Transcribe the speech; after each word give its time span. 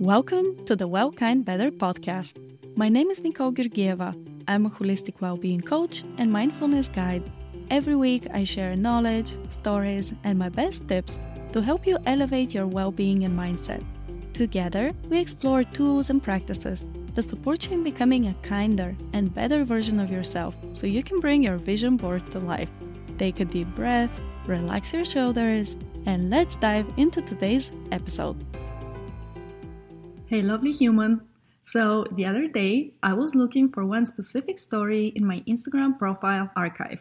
Welcome 0.00 0.64
to 0.64 0.74
the 0.74 0.88
Well 0.88 1.12
Kind 1.12 1.44
Better 1.44 1.70
podcast. 1.70 2.32
My 2.74 2.88
name 2.88 3.10
is 3.10 3.20
Nicole 3.20 3.52
Georgieva. 3.52 4.16
I'm 4.48 4.64
a 4.64 4.70
holistic 4.70 5.20
well-being 5.20 5.60
coach 5.60 6.04
and 6.16 6.32
mindfulness 6.32 6.88
guide. 6.88 7.30
Every 7.68 7.94
week 7.94 8.26
I 8.32 8.44
share 8.44 8.74
knowledge, 8.76 9.36
stories, 9.50 10.14
and 10.24 10.38
my 10.38 10.48
best 10.48 10.88
tips 10.88 11.18
to 11.52 11.60
help 11.60 11.86
you 11.86 11.98
elevate 12.06 12.54
your 12.54 12.66
well-being 12.66 13.24
and 13.24 13.38
mindset. 13.38 13.84
Together, 14.32 14.94
we 15.10 15.20
explore 15.20 15.64
tools 15.64 16.08
and 16.08 16.22
practices 16.22 16.82
that 17.14 17.28
support 17.28 17.66
you 17.66 17.72
in 17.72 17.82
becoming 17.82 18.28
a 18.28 18.34
kinder 18.40 18.96
and 19.12 19.34
better 19.34 19.64
version 19.66 20.00
of 20.00 20.10
yourself 20.10 20.56
so 20.72 20.86
you 20.86 21.02
can 21.02 21.20
bring 21.20 21.42
your 21.42 21.58
vision 21.58 21.98
board 21.98 22.22
to 22.32 22.38
life. 22.38 22.70
Take 23.18 23.40
a 23.40 23.44
deep 23.44 23.68
breath, 23.76 24.18
relax 24.46 24.94
your 24.94 25.04
shoulders, 25.04 25.76
and 26.06 26.30
let's 26.30 26.56
dive 26.56 26.86
into 26.96 27.20
today's 27.20 27.70
episode. 27.92 28.42
Hey, 30.30 30.42
lovely 30.42 30.70
human. 30.70 31.22
So, 31.64 32.04
the 32.12 32.24
other 32.24 32.46
day, 32.46 32.92
I 33.02 33.14
was 33.14 33.34
looking 33.34 33.68
for 33.68 33.84
one 33.84 34.06
specific 34.06 34.60
story 34.60 35.08
in 35.16 35.26
my 35.26 35.40
Instagram 35.40 35.98
profile 35.98 36.52
archive. 36.54 37.00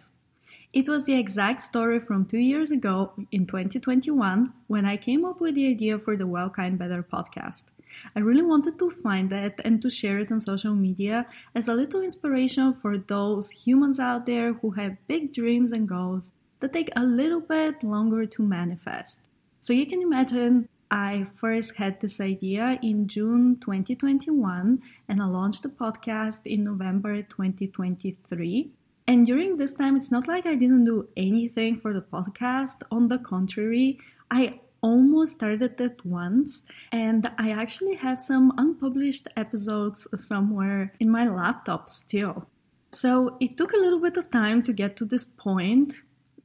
It 0.74 0.90
was 0.90 1.04
the 1.04 1.14
exact 1.14 1.62
story 1.62 2.00
from 2.00 2.26
two 2.26 2.40
years 2.40 2.72
ago 2.72 3.14
in 3.32 3.46
2021 3.46 4.52
when 4.66 4.84
I 4.84 4.98
came 4.98 5.26
up 5.26 5.40
with 5.40 5.54
the 5.54 5.68
idea 5.68 6.00
for 6.00 6.18
the 6.18 6.26
Well 6.26 6.50
Kind 6.50 6.80
Better 6.80 7.04
podcast. 7.04 7.66
I 8.16 8.20
really 8.22 8.42
wanted 8.42 8.80
to 8.80 8.90
find 8.90 9.32
it 9.32 9.62
and 9.64 9.80
to 9.84 9.92
share 9.92 10.18
it 10.18 10.32
on 10.32 10.42
social 10.42 10.74
media 10.74 11.28
as 11.54 11.68
a 11.68 11.76
little 11.76 12.02
inspiration 12.02 12.74
for 12.82 12.98
those 12.98 13.52
humans 13.52 14.00
out 14.00 14.26
there 14.26 14.54
who 14.54 14.72
have 14.72 15.08
big 15.08 15.36
dreams 15.36 15.72
and 15.72 15.88
goals 15.88 16.32
that 16.62 16.74
take 16.74 16.90
a 16.96 17.04
little 17.04 17.42
bit 17.42 17.84
longer 17.84 18.26
to 18.26 18.42
manifest. 18.42 19.20
So 19.62 19.72
you 19.72 19.86
can 19.86 20.02
imagine 20.02 20.68
I 20.92 21.28
first 21.36 21.76
had 21.76 22.02
this 22.02 22.20
idea 22.20 22.80
in 22.82 23.08
June 23.08 23.58
2021 23.62 24.82
and 25.08 25.22
I 25.22 25.26
launched 25.26 25.64
the 25.64 25.70
podcast 25.70 26.42
in 26.46 26.64
November 26.64 27.22
2023. 27.22 28.72
And 29.08 29.26
during 29.26 29.58
this 29.58 29.74
time, 29.74 29.96
it's 29.96 30.12
not 30.12 30.28
like 30.28 30.46
I 30.46 30.56
didn't 30.56 30.86
do 30.86 31.08
anything 31.16 31.78
for 31.78 31.94
the 31.94 32.02
podcast. 32.02 32.82
On 32.92 33.08
the 33.08 33.20
contrary, 33.20 34.00
I 34.32 34.60
almost 34.82 35.36
started 35.36 35.80
it 35.80 36.04
once 36.06 36.64
and 36.92 37.30
I 37.38 37.52
actually 37.52 37.96
have 37.96 38.22
some 38.22 38.54
unpublished 38.58 39.28
episodes 39.36 40.08
somewhere 40.16 40.94
in 41.00 41.10
my 41.10 41.28
laptop 41.28 41.90
still. 41.90 42.48
So 42.92 43.38
it 43.40 43.58
took 43.58 43.74
a 43.74 43.78
little 43.78 44.00
bit 44.00 44.18
of 44.18 44.32
time 44.32 44.64
to 44.64 44.74
get 44.74 44.96
to 44.98 45.06
this 45.06 45.26
point, 45.26 46.02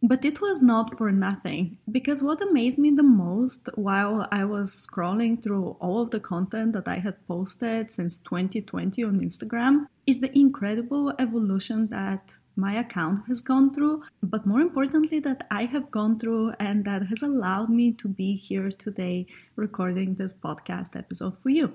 but 0.07 0.23
it 0.23 0.39
was 0.39 0.61
not 0.61 0.99
for 0.99 1.11
nothing, 1.11 1.79
because 1.91 2.23
what 2.23 2.43
amazed 2.43 2.77
me 2.77 2.91
the 2.91 3.03
most 3.03 3.71
while 3.75 4.29
I 4.31 4.45
was 4.45 4.71
scrolling 4.71 5.43
through 5.43 5.79
all 5.81 6.03
of 6.03 6.11
the 6.11 6.21
content 6.21 6.75
that 6.75 6.87
I 6.87 6.99
had 6.99 7.27
posted 7.27 7.91
since 7.91 8.19
2020 8.19 9.03
on 9.03 9.21
Instagram 9.21 9.87
is 10.07 10.21
the 10.21 10.31
incredible 10.39 11.15
evolution 11.19 11.87
that 11.87 12.33
my 12.55 12.75
account 12.75 13.27
has 13.29 13.41
gone 13.41 13.73
through, 13.73 14.03
but 14.23 14.45
more 14.45 14.61
importantly, 14.61 15.21
that 15.21 15.47
I 15.51 15.65
have 15.65 15.91
gone 15.91 16.19
through 16.19 16.53
and 16.61 16.85
that 16.85 17.07
has 17.07 17.23
allowed 17.23 17.71
me 17.71 17.93
to 17.93 18.07
be 18.07 18.37
here 18.37 18.71
today 18.71 19.27
recording 19.57 20.17
this 20.17 20.35
podcast 20.35 20.97
episode 20.97 21.39
for 21.43 21.49
you. 21.49 21.73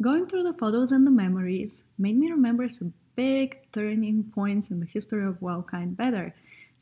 Going 0.00 0.28
through 0.28 0.44
the 0.44 0.54
photos 0.54 0.92
and 0.92 1.04
the 1.04 1.10
memories 1.10 1.82
made 1.98 2.16
me 2.16 2.30
remember 2.30 2.68
some 2.68 2.94
big 3.16 3.58
turning 3.72 4.30
points 4.32 4.70
in 4.70 4.78
the 4.78 4.86
history 4.86 5.26
of 5.26 5.42
Well 5.42 5.62
Kind 5.64 5.96
Better 5.96 6.32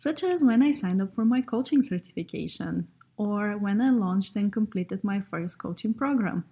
such 0.01 0.25
as 0.25 0.43
when 0.43 0.63
I 0.63 0.73
signed 0.73 1.03
up 1.03 1.15
for 1.15 1.27
my 1.27 1.43
coaching 1.43 1.83
certification, 1.83 2.89
or 3.19 3.59
when 3.59 3.83
I 3.83 3.91
launched 3.91 4.35
and 4.35 4.51
completed 4.51 5.05
my 5.05 5.21
first 5.31 5.59
coaching 5.59 5.93
program, 5.93 6.47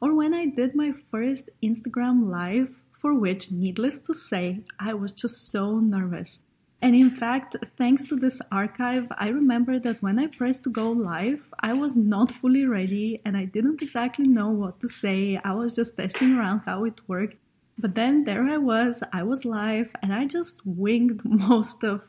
or 0.00 0.14
when 0.14 0.32
I 0.32 0.46
did 0.46 0.76
my 0.76 0.92
first 1.10 1.50
Instagram 1.60 2.30
live, 2.30 2.80
for 2.92 3.12
which, 3.12 3.50
needless 3.50 3.98
to 4.06 4.14
say, 4.14 4.60
I 4.78 4.94
was 4.94 5.10
just 5.10 5.50
so 5.50 5.80
nervous. 5.80 6.38
And 6.80 6.94
in 6.94 7.10
fact, 7.10 7.56
thanks 7.76 8.04
to 8.06 8.14
this 8.14 8.40
archive, 8.52 9.08
I 9.18 9.30
remember 9.30 9.80
that 9.80 10.00
when 10.00 10.20
I 10.20 10.28
pressed 10.28 10.62
to 10.64 10.70
go 10.70 10.92
live, 10.92 11.42
I 11.58 11.72
was 11.72 11.96
not 11.96 12.30
fully 12.30 12.66
ready 12.66 13.20
and 13.24 13.36
I 13.36 13.46
didn't 13.46 13.82
exactly 13.82 14.26
know 14.28 14.50
what 14.50 14.78
to 14.78 14.86
say. 14.86 15.40
I 15.44 15.54
was 15.54 15.74
just 15.74 15.96
testing 15.96 16.36
around 16.36 16.60
how 16.66 16.84
it 16.84 17.00
worked. 17.08 17.38
But 17.78 17.94
then 17.94 18.22
there 18.22 18.44
I 18.44 18.58
was, 18.58 19.02
I 19.12 19.24
was 19.24 19.44
live, 19.44 19.90
and 20.02 20.14
I 20.14 20.26
just 20.26 20.64
winged 20.64 21.22
most 21.24 21.82
of 21.82 22.02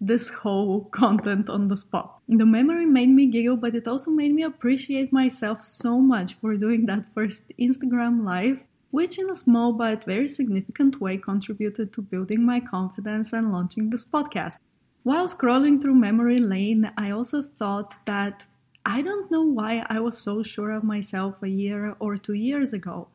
this 0.00 0.28
whole 0.30 0.84
content 0.84 1.50
on 1.50 1.68
the 1.68 1.76
spot. 1.76 2.20
The 2.28 2.46
memory 2.46 2.86
made 2.86 3.08
me 3.08 3.26
giggle, 3.26 3.56
but 3.56 3.74
it 3.74 3.88
also 3.88 4.10
made 4.10 4.32
me 4.34 4.42
appreciate 4.42 5.12
myself 5.12 5.60
so 5.60 5.98
much 5.98 6.34
for 6.34 6.56
doing 6.56 6.86
that 6.86 7.12
first 7.14 7.42
Instagram 7.58 8.24
live, 8.24 8.60
which 8.90 9.18
in 9.18 9.28
a 9.28 9.36
small 9.36 9.72
but 9.72 10.04
very 10.04 10.28
significant 10.28 11.00
way 11.00 11.16
contributed 11.16 11.92
to 11.92 12.02
building 12.02 12.44
my 12.44 12.60
confidence 12.60 13.32
and 13.32 13.52
launching 13.52 13.90
this 13.90 14.04
podcast. 14.04 14.60
While 15.02 15.26
scrolling 15.26 15.80
through 15.80 15.94
memory 15.94 16.38
lane, 16.38 16.90
I 16.96 17.10
also 17.10 17.42
thought 17.42 17.94
that 18.06 18.46
I 18.84 19.02
don't 19.02 19.30
know 19.30 19.42
why 19.42 19.84
I 19.88 20.00
was 20.00 20.18
so 20.18 20.42
sure 20.42 20.70
of 20.70 20.84
myself 20.84 21.42
a 21.42 21.48
year 21.48 21.96
or 21.98 22.16
two 22.16 22.34
years 22.34 22.72
ago. 22.72 23.08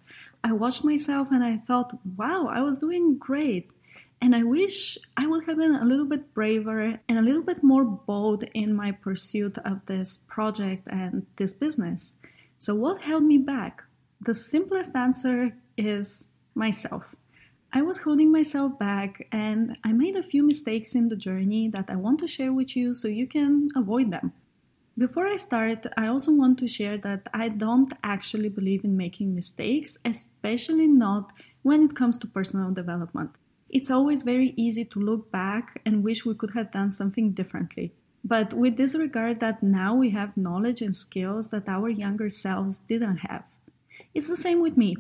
I 0.44 0.52
watched 0.52 0.84
myself 0.84 1.30
and 1.32 1.44
I 1.44 1.58
thought, 1.58 1.98
wow, 2.18 2.48
I 2.52 2.62
was 2.62 2.78
doing 2.78 3.18
great. 3.18 3.72
And 4.24 4.34
I 4.34 4.44
wish 4.44 4.98
I 5.18 5.28
would 5.28 5.44
have 5.48 5.58
been 5.58 5.76
a 5.76 5.84
little 5.84 6.06
bit 6.06 6.34
braver 6.34 6.98
and 7.10 7.20
a 7.20 7.22
little 7.22 7.42
bit 7.42 7.62
more 7.62 7.84
bold 7.84 8.46
in 8.54 8.74
my 8.74 8.94
pursuit 8.94 9.58
of 9.66 9.86
this 9.86 10.20
project 10.30 10.88
and 10.88 11.26
this 11.36 11.54
business. 11.54 12.16
So, 12.58 12.74
what 12.74 13.02
held 13.02 13.24
me 13.26 13.38
back? 13.38 13.84
The 14.22 14.34
simplest 14.34 14.96
answer 14.96 15.52
is 15.78 16.28
myself. 16.56 17.18
I 17.74 17.82
was 17.82 18.00
holding 18.00 18.32
myself 18.32 18.80
back 18.80 19.28
and 19.34 19.76
I 19.84 19.92
made 19.92 20.16
a 20.16 20.24
few 20.24 20.48
mistakes 20.48 20.96
in 20.96 21.10
the 21.10 21.18
journey 21.18 21.68
that 21.74 21.90
I 21.90 21.98
want 21.98 22.22
to 22.22 22.28
share 22.30 22.54
with 22.54 22.78
you 22.78 22.96
so 22.96 23.10
you 23.10 23.28
can 23.28 23.68
avoid 23.76 24.10
them. 24.10 24.32
Before 24.98 25.28
I 25.28 25.36
start, 25.36 25.86
I 25.98 26.08
also 26.08 26.32
want 26.32 26.60
to 26.60 26.68
share 26.68 26.98
that 27.00 27.28
I 27.34 27.50
don't 27.50 27.92
actually 28.06 28.48
believe 28.48 28.86
in 28.86 28.96
making 28.96 29.36
mistakes, 29.36 29.98
especially 30.06 30.88
not 30.88 31.34
when 31.64 31.84
it 31.84 31.94
comes 31.94 32.18
to 32.20 32.28
personal 32.28 32.72
development. 32.72 33.32
It's 33.74 33.90
always 33.90 34.22
very 34.22 34.54
easy 34.56 34.86
to 34.86 35.00
look 35.00 35.32
back 35.32 35.82
and 35.84 36.04
wish 36.04 36.28
we 36.28 36.36
could 36.36 36.52
have 36.52 36.72
done 36.72 36.92
something 36.92 37.32
differently. 37.32 37.92
But 38.24 38.54
we 38.54 38.70
disregard 38.70 39.40
that 39.40 39.64
now 39.64 39.96
we 39.96 40.12
have 40.12 40.38
knowledge 40.38 40.84
and 40.84 40.96
skills 40.96 41.48
that 41.48 41.68
our 41.68 41.90
younger 41.90 42.30
selves 42.30 42.78
didn't 42.78 43.26
have. 43.30 43.44
It's 44.14 44.28
the 44.28 44.38
same 44.38 44.62
with 44.62 44.78
me. 44.78 44.98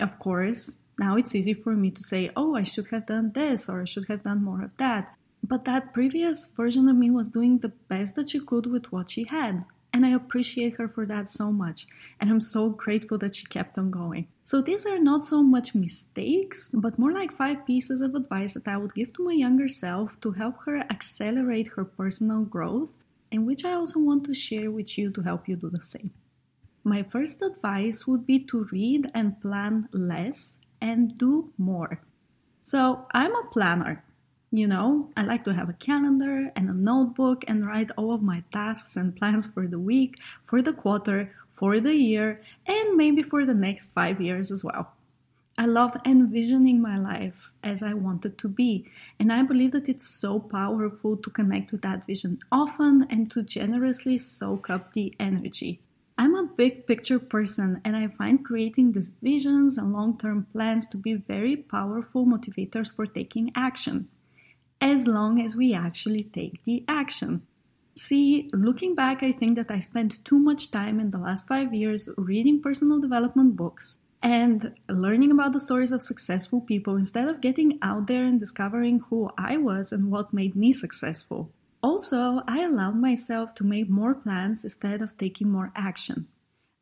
Of 0.00 0.18
course, 0.18 0.78
now 0.98 1.16
it's 1.16 1.34
easy 1.34 1.52
for 1.52 1.76
me 1.76 1.90
to 1.90 2.02
say, 2.02 2.30
oh, 2.34 2.56
I 2.56 2.62
should 2.62 2.86
have 2.88 3.04
done 3.04 3.32
this 3.34 3.68
or 3.68 3.82
I 3.82 3.84
should 3.84 4.08
have 4.08 4.22
done 4.22 4.42
more 4.42 4.64
of 4.64 4.70
that. 4.78 5.14
But 5.46 5.66
that 5.66 5.92
previous 5.92 6.46
version 6.46 6.88
of 6.88 6.96
me 6.96 7.10
was 7.10 7.28
doing 7.28 7.58
the 7.58 7.74
best 7.90 8.14
that 8.14 8.30
she 8.30 8.40
could 8.40 8.64
with 8.64 8.90
what 8.90 9.10
she 9.10 9.24
had. 9.24 9.66
And 9.96 10.04
I 10.04 10.10
appreciate 10.10 10.74
her 10.74 10.88
for 10.88 11.06
that 11.06 11.30
so 11.30 11.50
much. 11.50 11.86
And 12.20 12.28
I'm 12.28 12.42
so 12.42 12.68
grateful 12.68 13.16
that 13.16 13.34
she 13.34 13.46
kept 13.46 13.78
on 13.78 13.90
going. 13.90 14.28
So 14.44 14.60
these 14.60 14.84
are 14.84 14.98
not 14.98 15.24
so 15.24 15.42
much 15.42 15.74
mistakes, 15.74 16.70
but 16.74 16.98
more 16.98 17.12
like 17.12 17.32
five 17.32 17.64
pieces 17.64 18.02
of 18.02 18.14
advice 18.14 18.52
that 18.52 18.68
I 18.68 18.76
would 18.76 18.92
give 18.92 19.14
to 19.14 19.24
my 19.24 19.32
younger 19.32 19.68
self 19.68 20.20
to 20.20 20.32
help 20.32 20.56
her 20.66 20.80
accelerate 20.90 21.68
her 21.76 21.84
personal 21.86 22.42
growth, 22.42 22.92
and 23.32 23.46
which 23.46 23.64
I 23.64 23.72
also 23.72 23.98
want 23.98 24.26
to 24.26 24.34
share 24.34 24.70
with 24.70 24.98
you 24.98 25.10
to 25.12 25.22
help 25.22 25.48
you 25.48 25.56
do 25.56 25.70
the 25.70 25.82
same. 25.82 26.10
My 26.84 27.02
first 27.02 27.40
advice 27.40 28.06
would 28.06 28.26
be 28.26 28.38
to 28.50 28.68
read 28.70 29.10
and 29.14 29.40
plan 29.40 29.88
less 29.92 30.58
and 30.78 31.16
do 31.16 31.54
more. 31.56 32.02
So 32.60 33.06
I'm 33.14 33.34
a 33.34 33.48
planner. 33.50 34.04
You 34.56 34.66
know, 34.66 35.10
I 35.14 35.22
like 35.22 35.44
to 35.44 35.52
have 35.52 35.68
a 35.68 35.74
calendar 35.74 36.50
and 36.56 36.70
a 36.70 36.72
notebook 36.72 37.44
and 37.46 37.66
write 37.66 37.90
all 37.98 38.10
of 38.10 38.22
my 38.22 38.42
tasks 38.54 38.96
and 38.96 39.14
plans 39.14 39.46
for 39.46 39.66
the 39.66 39.78
week, 39.78 40.16
for 40.46 40.62
the 40.62 40.72
quarter, 40.72 41.34
for 41.52 41.78
the 41.78 41.92
year, 41.92 42.40
and 42.66 42.96
maybe 42.96 43.22
for 43.22 43.44
the 43.44 43.52
next 43.52 43.92
five 43.92 44.18
years 44.18 44.50
as 44.50 44.64
well. 44.64 44.94
I 45.58 45.66
love 45.66 45.98
envisioning 46.06 46.80
my 46.80 46.96
life 46.96 47.50
as 47.62 47.82
I 47.82 47.92
want 47.92 48.24
it 48.24 48.38
to 48.38 48.48
be, 48.48 48.90
and 49.20 49.30
I 49.30 49.42
believe 49.42 49.72
that 49.72 49.90
it's 49.90 50.08
so 50.08 50.40
powerful 50.40 51.18
to 51.18 51.28
connect 51.28 51.70
with 51.70 51.82
that 51.82 52.06
vision 52.06 52.38
often 52.50 53.06
and 53.10 53.30
to 53.32 53.42
generously 53.42 54.16
soak 54.16 54.70
up 54.70 54.94
the 54.94 55.14
energy. 55.20 55.80
I'm 56.16 56.34
a 56.34 56.48
big 56.56 56.86
picture 56.86 57.18
person, 57.18 57.82
and 57.84 57.94
I 57.94 58.08
find 58.08 58.42
creating 58.42 58.92
these 58.92 59.12
visions 59.20 59.76
and 59.76 59.92
long 59.92 60.16
term 60.16 60.46
plans 60.54 60.86
to 60.88 60.96
be 60.96 61.12
very 61.12 61.56
powerful 61.56 62.24
motivators 62.24 62.96
for 62.96 63.04
taking 63.04 63.52
action 63.54 64.08
as 64.80 65.06
long 65.06 65.40
as 65.40 65.56
we 65.56 65.74
actually 65.74 66.24
take 66.24 66.64
the 66.64 66.84
action. 66.88 67.42
See, 67.98 68.50
looking 68.52 68.94
back, 68.94 69.22
I 69.22 69.32
think 69.32 69.56
that 69.56 69.70
I 69.70 69.78
spent 69.80 70.24
too 70.24 70.38
much 70.38 70.70
time 70.70 71.00
in 71.00 71.10
the 71.10 71.18
last 71.18 71.46
five 71.46 71.72
years 71.72 72.08
reading 72.18 72.60
personal 72.60 73.00
development 73.00 73.56
books 73.56 73.98
and 74.22 74.74
learning 74.88 75.30
about 75.30 75.52
the 75.52 75.60
stories 75.60 75.92
of 75.92 76.02
successful 76.02 76.60
people 76.60 76.96
instead 76.96 77.28
of 77.28 77.40
getting 77.40 77.78
out 77.80 78.06
there 78.06 78.24
and 78.24 78.38
discovering 78.38 79.00
who 79.08 79.30
I 79.38 79.56
was 79.56 79.92
and 79.92 80.10
what 80.10 80.34
made 80.34 80.56
me 80.56 80.72
successful. 80.72 81.50
Also, 81.82 82.42
I 82.48 82.62
allowed 82.64 82.96
myself 82.96 83.54
to 83.54 83.64
make 83.64 83.88
more 83.88 84.14
plans 84.14 84.64
instead 84.64 85.00
of 85.00 85.16
taking 85.16 85.48
more 85.48 85.72
action. 85.74 86.26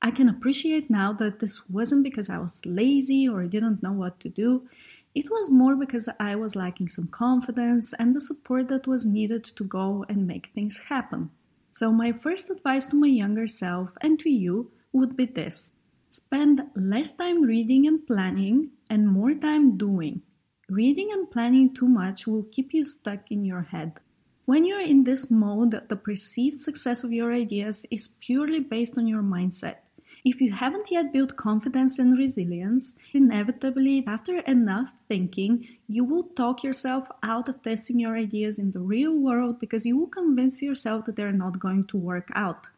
I 0.00 0.10
can 0.10 0.28
appreciate 0.28 0.90
now 0.90 1.12
that 1.14 1.40
this 1.40 1.68
wasn't 1.68 2.04
because 2.04 2.28
I 2.28 2.38
was 2.38 2.60
lazy 2.64 3.28
or 3.28 3.44
didn't 3.44 3.82
know 3.82 3.92
what 3.92 4.20
to 4.20 4.28
do. 4.28 4.68
It 5.14 5.30
was 5.30 5.48
more 5.48 5.76
because 5.76 6.08
I 6.18 6.34
was 6.34 6.56
lacking 6.56 6.88
some 6.88 7.06
confidence 7.06 7.94
and 7.98 8.16
the 8.16 8.20
support 8.20 8.68
that 8.68 8.88
was 8.88 9.04
needed 9.04 9.44
to 9.44 9.62
go 9.62 10.04
and 10.08 10.26
make 10.26 10.48
things 10.48 10.80
happen. 10.88 11.30
So, 11.70 11.92
my 11.92 12.10
first 12.10 12.50
advice 12.50 12.86
to 12.86 12.96
my 12.96 13.06
younger 13.06 13.46
self 13.46 13.90
and 14.00 14.18
to 14.20 14.30
you 14.30 14.72
would 14.92 15.16
be 15.16 15.26
this 15.26 15.72
spend 16.08 16.62
less 16.76 17.12
time 17.12 17.42
reading 17.42 17.86
and 17.86 18.06
planning 18.06 18.70
and 18.88 19.08
more 19.08 19.34
time 19.34 19.76
doing. 19.76 20.22
Reading 20.68 21.10
and 21.12 21.30
planning 21.30 21.74
too 21.74 21.88
much 21.88 22.26
will 22.26 22.44
keep 22.44 22.72
you 22.72 22.84
stuck 22.84 23.30
in 23.30 23.44
your 23.44 23.62
head. 23.62 24.00
When 24.46 24.64
you're 24.64 24.80
in 24.80 25.04
this 25.04 25.30
mode, 25.30 25.88
the 25.88 25.96
perceived 25.96 26.60
success 26.60 27.02
of 27.02 27.12
your 27.12 27.32
ideas 27.32 27.86
is 27.90 28.08
purely 28.20 28.60
based 28.60 28.98
on 28.98 29.06
your 29.06 29.22
mindset. 29.22 29.76
If 30.24 30.40
you 30.40 30.52
haven't 30.52 30.90
yet 30.90 31.12
built 31.12 31.36
confidence 31.36 31.98
and 31.98 32.16
resilience, 32.16 32.96
inevitably, 33.12 34.04
after 34.06 34.38
enough 34.38 34.90
thinking, 35.06 35.68
you 35.86 36.02
will 36.02 36.22
talk 36.34 36.64
yourself 36.64 37.06
out 37.22 37.50
of 37.50 37.62
testing 37.62 37.98
your 37.98 38.16
ideas 38.16 38.58
in 38.58 38.72
the 38.72 38.80
real 38.80 39.12
world 39.12 39.60
because 39.60 39.84
you 39.84 39.98
will 39.98 40.06
convince 40.06 40.62
yourself 40.62 41.04
that 41.04 41.16
they're 41.16 41.30
not 41.30 41.60
going 41.60 41.84
to 41.88 41.98
work 41.98 42.30
out. 42.34 42.68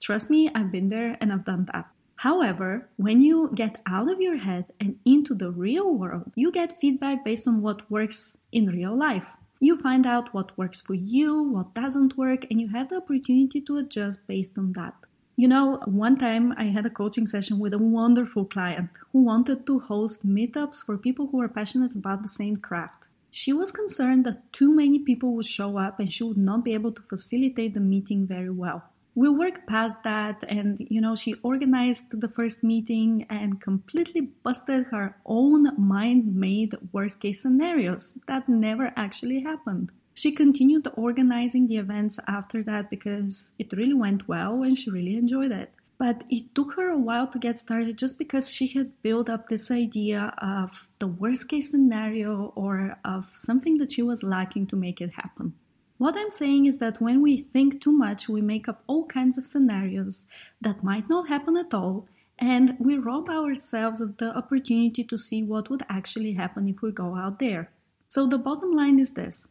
Trust 0.00 0.30
me, 0.30 0.50
I've 0.52 0.72
been 0.72 0.88
there 0.88 1.16
and 1.20 1.32
I've 1.32 1.44
done 1.44 1.68
that. 1.72 1.86
However, 2.16 2.88
when 2.96 3.22
you 3.22 3.52
get 3.54 3.80
out 3.86 4.10
of 4.10 4.20
your 4.20 4.38
head 4.38 4.64
and 4.80 4.98
into 5.04 5.32
the 5.32 5.52
real 5.52 5.94
world, 5.94 6.32
you 6.34 6.50
get 6.50 6.80
feedback 6.80 7.24
based 7.24 7.46
on 7.46 7.62
what 7.62 7.88
works 7.88 8.36
in 8.50 8.66
real 8.66 8.96
life. 8.96 9.28
You 9.60 9.78
find 9.78 10.06
out 10.06 10.34
what 10.34 10.58
works 10.58 10.80
for 10.80 10.94
you, 10.94 11.40
what 11.40 11.72
doesn't 11.72 12.18
work, 12.18 12.46
and 12.50 12.60
you 12.60 12.68
have 12.70 12.88
the 12.88 12.96
opportunity 12.96 13.60
to 13.60 13.78
adjust 13.78 14.26
based 14.26 14.58
on 14.58 14.72
that. 14.72 14.94
You 15.38 15.48
know, 15.48 15.82
one 15.84 16.16
time 16.16 16.54
I 16.56 16.64
had 16.64 16.86
a 16.86 16.90
coaching 16.90 17.26
session 17.26 17.58
with 17.58 17.74
a 17.74 17.78
wonderful 17.78 18.46
client 18.46 18.88
who 19.12 19.22
wanted 19.22 19.66
to 19.66 19.80
host 19.80 20.26
meetups 20.26 20.82
for 20.82 20.96
people 20.96 21.26
who 21.26 21.42
are 21.42 21.48
passionate 21.48 21.94
about 21.94 22.22
the 22.22 22.30
same 22.30 22.56
craft. 22.56 23.04
She 23.30 23.52
was 23.52 23.70
concerned 23.70 24.24
that 24.24 24.50
too 24.54 24.74
many 24.74 24.98
people 24.98 25.34
would 25.34 25.44
show 25.44 25.76
up 25.76 26.00
and 26.00 26.10
she 26.10 26.24
would 26.24 26.38
not 26.38 26.64
be 26.64 26.72
able 26.72 26.92
to 26.92 27.02
facilitate 27.02 27.74
the 27.74 27.80
meeting 27.80 28.26
very 28.26 28.48
well. 28.48 28.84
We 29.14 29.28
worked 29.28 29.66
past 29.66 29.98
that, 30.04 30.42
and 30.48 30.86
you 30.90 31.02
know, 31.02 31.14
she 31.14 31.34
organized 31.42 32.18
the 32.18 32.28
first 32.28 32.62
meeting 32.62 33.26
and 33.28 33.60
completely 33.60 34.22
busted 34.42 34.86
her 34.86 35.16
own 35.26 35.70
mind 35.78 36.34
made 36.34 36.76
worst 36.92 37.20
case 37.20 37.42
scenarios 37.42 38.14
that 38.26 38.48
never 38.48 38.90
actually 38.96 39.40
happened. 39.40 39.90
She 40.16 40.32
continued 40.32 40.88
organizing 40.94 41.66
the 41.66 41.76
events 41.76 42.18
after 42.26 42.62
that 42.62 42.88
because 42.88 43.52
it 43.58 43.74
really 43.74 43.92
went 43.92 44.26
well 44.26 44.62
and 44.62 44.78
she 44.78 44.90
really 44.90 45.14
enjoyed 45.14 45.52
it. 45.52 45.70
But 45.98 46.24
it 46.30 46.54
took 46.54 46.72
her 46.76 46.88
a 46.88 46.98
while 46.98 47.26
to 47.26 47.38
get 47.38 47.58
started 47.58 47.98
just 47.98 48.18
because 48.18 48.50
she 48.50 48.66
had 48.68 49.02
built 49.02 49.28
up 49.28 49.48
this 49.48 49.70
idea 49.70 50.32
of 50.38 50.88
the 51.00 51.06
worst 51.06 51.48
case 51.48 51.70
scenario 51.70 52.54
or 52.56 52.98
of 53.04 53.28
something 53.34 53.76
that 53.76 53.92
she 53.92 54.00
was 54.00 54.22
lacking 54.22 54.68
to 54.68 54.76
make 54.76 55.02
it 55.02 55.12
happen. 55.12 55.52
What 55.98 56.16
I'm 56.16 56.30
saying 56.30 56.64
is 56.64 56.78
that 56.78 57.00
when 57.00 57.20
we 57.20 57.42
think 57.42 57.82
too 57.82 57.92
much, 57.92 58.26
we 58.26 58.40
make 58.40 58.68
up 58.70 58.84
all 58.86 59.04
kinds 59.04 59.36
of 59.36 59.44
scenarios 59.44 60.24
that 60.62 60.82
might 60.82 61.10
not 61.10 61.28
happen 61.28 61.58
at 61.58 61.74
all, 61.74 62.06
and 62.38 62.74
we 62.78 62.96
rob 62.96 63.28
ourselves 63.28 64.00
of 64.00 64.16
the 64.16 64.34
opportunity 64.34 65.04
to 65.04 65.18
see 65.18 65.42
what 65.42 65.68
would 65.68 65.82
actually 65.90 66.32
happen 66.32 66.68
if 66.68 66.80
we 66.80 66.90
go 66.90 67.16
out 67.16 67.38
there. 67.38 67.70
So 68.08 68.26
the 68.26 68.38
bottom 68.38 68.72
line 68.72 68.98
is 68.98 69.12
this 69.12 69.48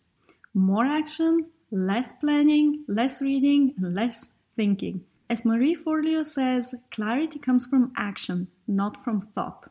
more 0.56 0.86
action, 0.86 1.48
less 1.70 2.14
planning, 2.14 2.86
less 2.88 3.22
reading, 3.22 3.76
and 3.78 3.94
less 3.94 4.30
thinking. 4.56 5.04
As 5.30 5.44
Marie 5.44 5.76
Forleo 5.76 6.26
says, 6.26 6.74
clarity 6.92 7.40
comes 7.40 7.66
from 7.66 7.92
action, 7.98 8.48
not 8.68 9.04
from 9.04 9.22
thought. 9.22 9.70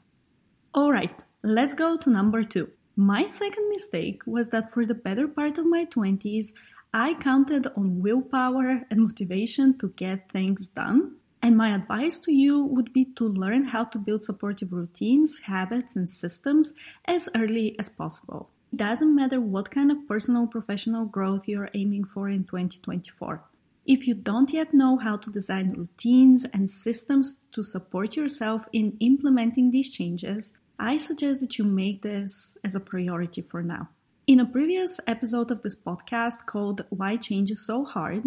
Alright, 0.77 1.17
let's 1.43 1.75
go 1.75 1.97
to 1.97 2.11
number 2.11 2.45
two. 2.45 2.71
My 2.97 3.27
second 3.27 3.69
mistake 3.71 4.23
was 4.27 4.49
that 4.51 4.73
for 4.73 4.85
the 4.85 4.95
better 4.95 5.27
part 5.27 5.59
of 5.59 5.67
my 5.67 5.85
20s, 5.87 6.53
I 6.93 7.15
counted 7.15 7.67
on 7.77 8.01
willpower 8.01 8.83
and 8.91 9.01
motivation 9.01 9.79
to 9.79 9.89
get 9.97 10.31
things 10.31 10.69
done. 10.69 11.17
And 11.43 11.57
my 11.57 11.75
advice 11.75 12.19
to 12.19 12.33
you 12.33 12.63
would 12.65 12.93
be 12.93 13.07
to 13.17 13.29
learn 13.29 13.65
how 13.65 13.85
to 13.85 13.99
build 13.99 14.25
supportive 14.25 14.73
routines, 14.73 15.41
habits, 15.45 15.97
and 15.97 16.09
systems 16.09 16.73
as 17.05 17.29
early 17.35 17.79
as 17.79 17.89
possible. 17.89 18.51
It 18.75 18.79
doesn't 18.79 19.15
matter 19.15 19.41
what 19.41 19.71
kind 19.71 19.93
of 19.93 20.09
personal 20.09 20.49
professional 20.49 21.05
growth 21.05 21.47
you're 21.47 21.71
aiming 21.75 22.07
for 22.07 22.29
in 22.29 22.43
2024. 22.43 23.41
If 23.87 24.09
you 24.09 24.15
don't 24.15 24.51
yet 24.51 24.75
know 24.75 24.97
how 24.97 25.17
to 25.17 25.31
design 25.31 25.75
routines 25.75 26.45
and 26.53 26.69
systems 26.69 27.37
to 27.53 27.63
support 27.63 28.17
yourself 28.17 28.67
in 28.73 28.97
implementing 28.99 29.71
these 29.71 29.93
changes, 29.93 30.55
I 30.77 30.97
suggest 30.97 31.41
that 31.43 31.57
you 31.57 31.65
make 31.65 32.03
this 32.03 32.59
as 32.65 32.75
a 32.75 32.81
priority 32.81 33.43
for 33.43 33.63
now. 33.63 33.91
In 34.27 34.41
a 34.41 34.45
previous 34.45 34.99
episode 35.07 35.53
of 35.53 35.63
this 35.63 35.77
podcast 35.77 36.47
called 36.47 36.85
Why 36.89 37.15
Change 37.15 37.53
is 37.53 37.65
So 37.65 37.85
Hard, 37.85 38.25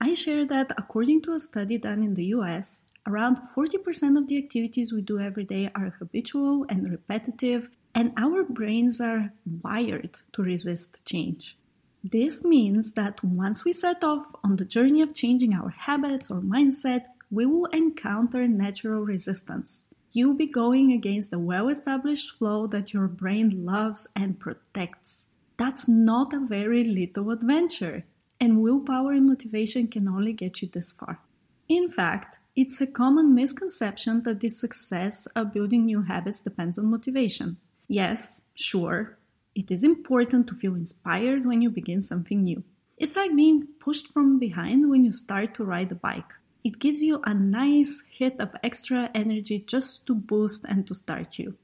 I 0.00 0.14
shared 0.14 0.48
that 0.48 0.72
according 0.78 1.20
to 1.24 1.34
a 1.34 1.38
study 1.38 1.76
done 1.76 2.02
in 2.02 2.14
the 2.14 2.32
US, 2.36 2.80
around 3.06 3.36
40% 3.54 4.16
of 4.16 4.26
the 4.26 4.38
activities 4.38 4.90
we 4.90 5.02
do 5.02 5.20
every 5.20 5.44
day 5.44 5.70
are 5.74 5.96
habitual 5.98 6.64
and 6.70 6.90
repetitive 6.90 7.68
and 7.94 8.12
our 8.16 8.42
brains 8.42 9.00
are 9.00 9.32
wired 9.62 10.18
to 10.32 10.42
resist 10.42 11.04
change. 11.04 11.56
This 12.04 12.42
means 12.42 12.92
that 12.92 13.22
once 13.22 13.64
we 13.64 13.72
set 13.72 14.02
off 14.02 14.26
on 14.42 14.56
the 14.56 14.64
journey 14.64 15.02
of 15.02 15.14
changing 15.14 15.54
our 15.54 15.68
habits 15.68 16.30
or 16.30 16.40
mindset, 16.40 17.04
we 17.30 17.46
will 17.46 17.66
encounter 17.66 18.48
natural 18.48 19.02
resistance. 19.02 19.84
You'll 20.10 20.34
be 20.34 20.46
going 20.46 20.92
against 20.92 21.30
the 21.30 21.38
well 21.38 21.68
established 21.68 22.36
flow 22.36 22.66
that 22.66 22.92
your 22.92 23.08
brain 23.08 23.64
loves 23.64 24.06
and 24.16 24.38
protects. 24.38 25.26
That's 25.56 25.86
not 25.86 26.34
a 26.34 26.40
very 26.40 26.82
little 26.82 27.30
adventure, 27.30 28.04
and 28.40 28.60
willpower 28.60 29.12
and 29.12 29.26
motivation 29.26 29.86
can 29.86 30.08
only 30.08 30.32
get 30.32 30.60
you 30.60 30.68
this 30.68 30.92
far. 30.92 31.20
In 31.68 31.88
fact, 31.88 32.38
it's 32.56 32.80
a 32.80 32.86
common 32.86 33.34
misconception 33.34 34.22
that 34.22 34.40
the 34.40 34.50
success 34.50 35.26
of 35.36 35.52
building 35.52 35.86
new 35.86 36.02
habits 36.02 36.40
depends 36.40 36.78
on 36.78 36.90
motivation. 36.90 37.56
Yes, 37.92 38.40
sure, 38.54 39.18
it 39.54 39.70
is 39.70 39.84
important 39.84 40.46
to 40.46 40.54
feel 40.54 40.74
inspired 40.74 41.44
when 41.44 41.60
you 41.60 41.68
begin 41.68 42.00
something 42.00 42.42
new. 42.42 42.64
It's 42.96 43.16
like 43.16 43.36
being 43.36 43.68
pushed 43.80 44.14
from 44.14 44.38
behind 44.38 44.88
when 44.88 45.04
you 45.04 45.12
start 45.12 45.54
to 45.56 45.64
ride 45.64 45.92
a 45.92 45.94
bike. 45.94 46.32
It 46.64 46.78
gives 46.78 47.02
you 47.02 47.20
a 47.26 47.34
nice 47.34 48.02
hit 48.10 48.40
of 48.40 48.56
extra 48.64 49.10
energy 49.14 49.58
just 49.58 50.06
to 50.06 50.14
boost 50.14 50.64
and 50.66 50.86
to 50.86 50.94
start 50.94 51.38
you. 51.38 51.58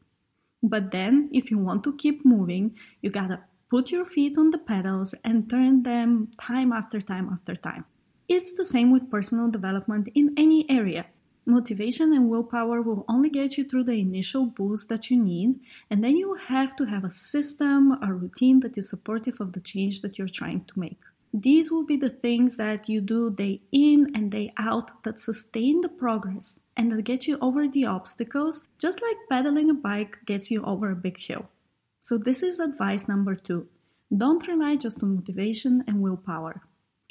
But 0.62 0.90
then, 0.90 1.30
if 1.32 1.50
you 1.50 1.56
want 1.56 1.82
to 1.84 1.96
keep 1.96 2.26
moving, 2.26 2.76
you 3.00 3.08
gotta 3.08 3.40
put 3.70 3.90
your 3.90 4.04
feet 4.04 4.36
on 4.36 4.50
the 4.50 4.58
pedals 4.58 5.14
and 5.24 5.48
turn 5.48 5.82
them 5.82 6.28
time 6.38 6.72
after 6.72 7.00
time 7.00 7.30
after 7.32 7.56
time. 7.56 7.86
It's 8.28 8.52
the 8.52 8.66
same 8.66 8.92
with 8.92 9.10
personal 9.10 9.48
development 9.50 10.10
in 10.14 10.34
any 10.36 10.68
area. 10.68 11.06
Motivation 11.48 12.12
and 12.12 12.28
willpower 12.28 12.82
will 12.82 13.06
only 13.08 13.30
get 13.30 13.56
you 13.56 13.64
through 13.64 13.84
the 13.84 13.98
initial 13.98 14.44
boost 14.44 14.90
that 14.90 15.10
you 15.10 15.16
need, 15.16 15.58
and 15.88 16.04
then 16.04 16.14
you 16.14 16.34
have 16.34 16.76
to 16.76 16.84
have 16.84 17.04
a 17.04 17.10
system, 17.10 17.96
a 18.02 18.12
routine 18.12 18.60
that 18.60 18.76
is 18.76 18.90
supportive 18.90 19.40
of 19.40 19.54
the 19.54 19.60
change 19.60 20.02
that 20.02 20.18
you're 20.18 20.28
trying 20.28 20.62
to 20.66 20.78
make. 20.78 21.00
These 21.32 21.72
will 21.72 21.86
be 21.86 21.96
the 21.96 22.10
things 22.10 22.58
that 22.58 22.86
you 22.86 23.00
do 23.00 23.30
day 23.30 23.62
in 23.72 24.12
and 24.14 24.30
day 24.30 24.52
out 24.58 25.02
that 25.04 25.20
sustain 25.20 25.80
the 25.80 25.88
progress 25.88 26.60
and 26.76 26.92
that 26.92 27.04
get 27.04 27.26
you 27.26 27.38
over 27.40 27.66
the 27.66 27.86
obstacles, 27.86 28.64
just 28.78 29.00
like 29.00 29.16
pedaling 29.30 29.70
a 29.70 29.74
bike 29.74 30.18
gets 30.26 30.50
you 30.50 30.62
over 30.64 30.90
a 30.90 30.96
big 30.96 31.18
hill. 31.18 31.48
So, 32.02 32.18
this 32.18 32.42
is 32.42 32.60
advice 32.60 33.08
number 33.08 33.34
two. 33.34 33.68
Don't 34.14 34.46
rely 34.46 34.76
just 34.76 35.02
on 35.02 35.14
motivation 35.14 35.82
and 35.86 36.02
willpower. 36.02 36.60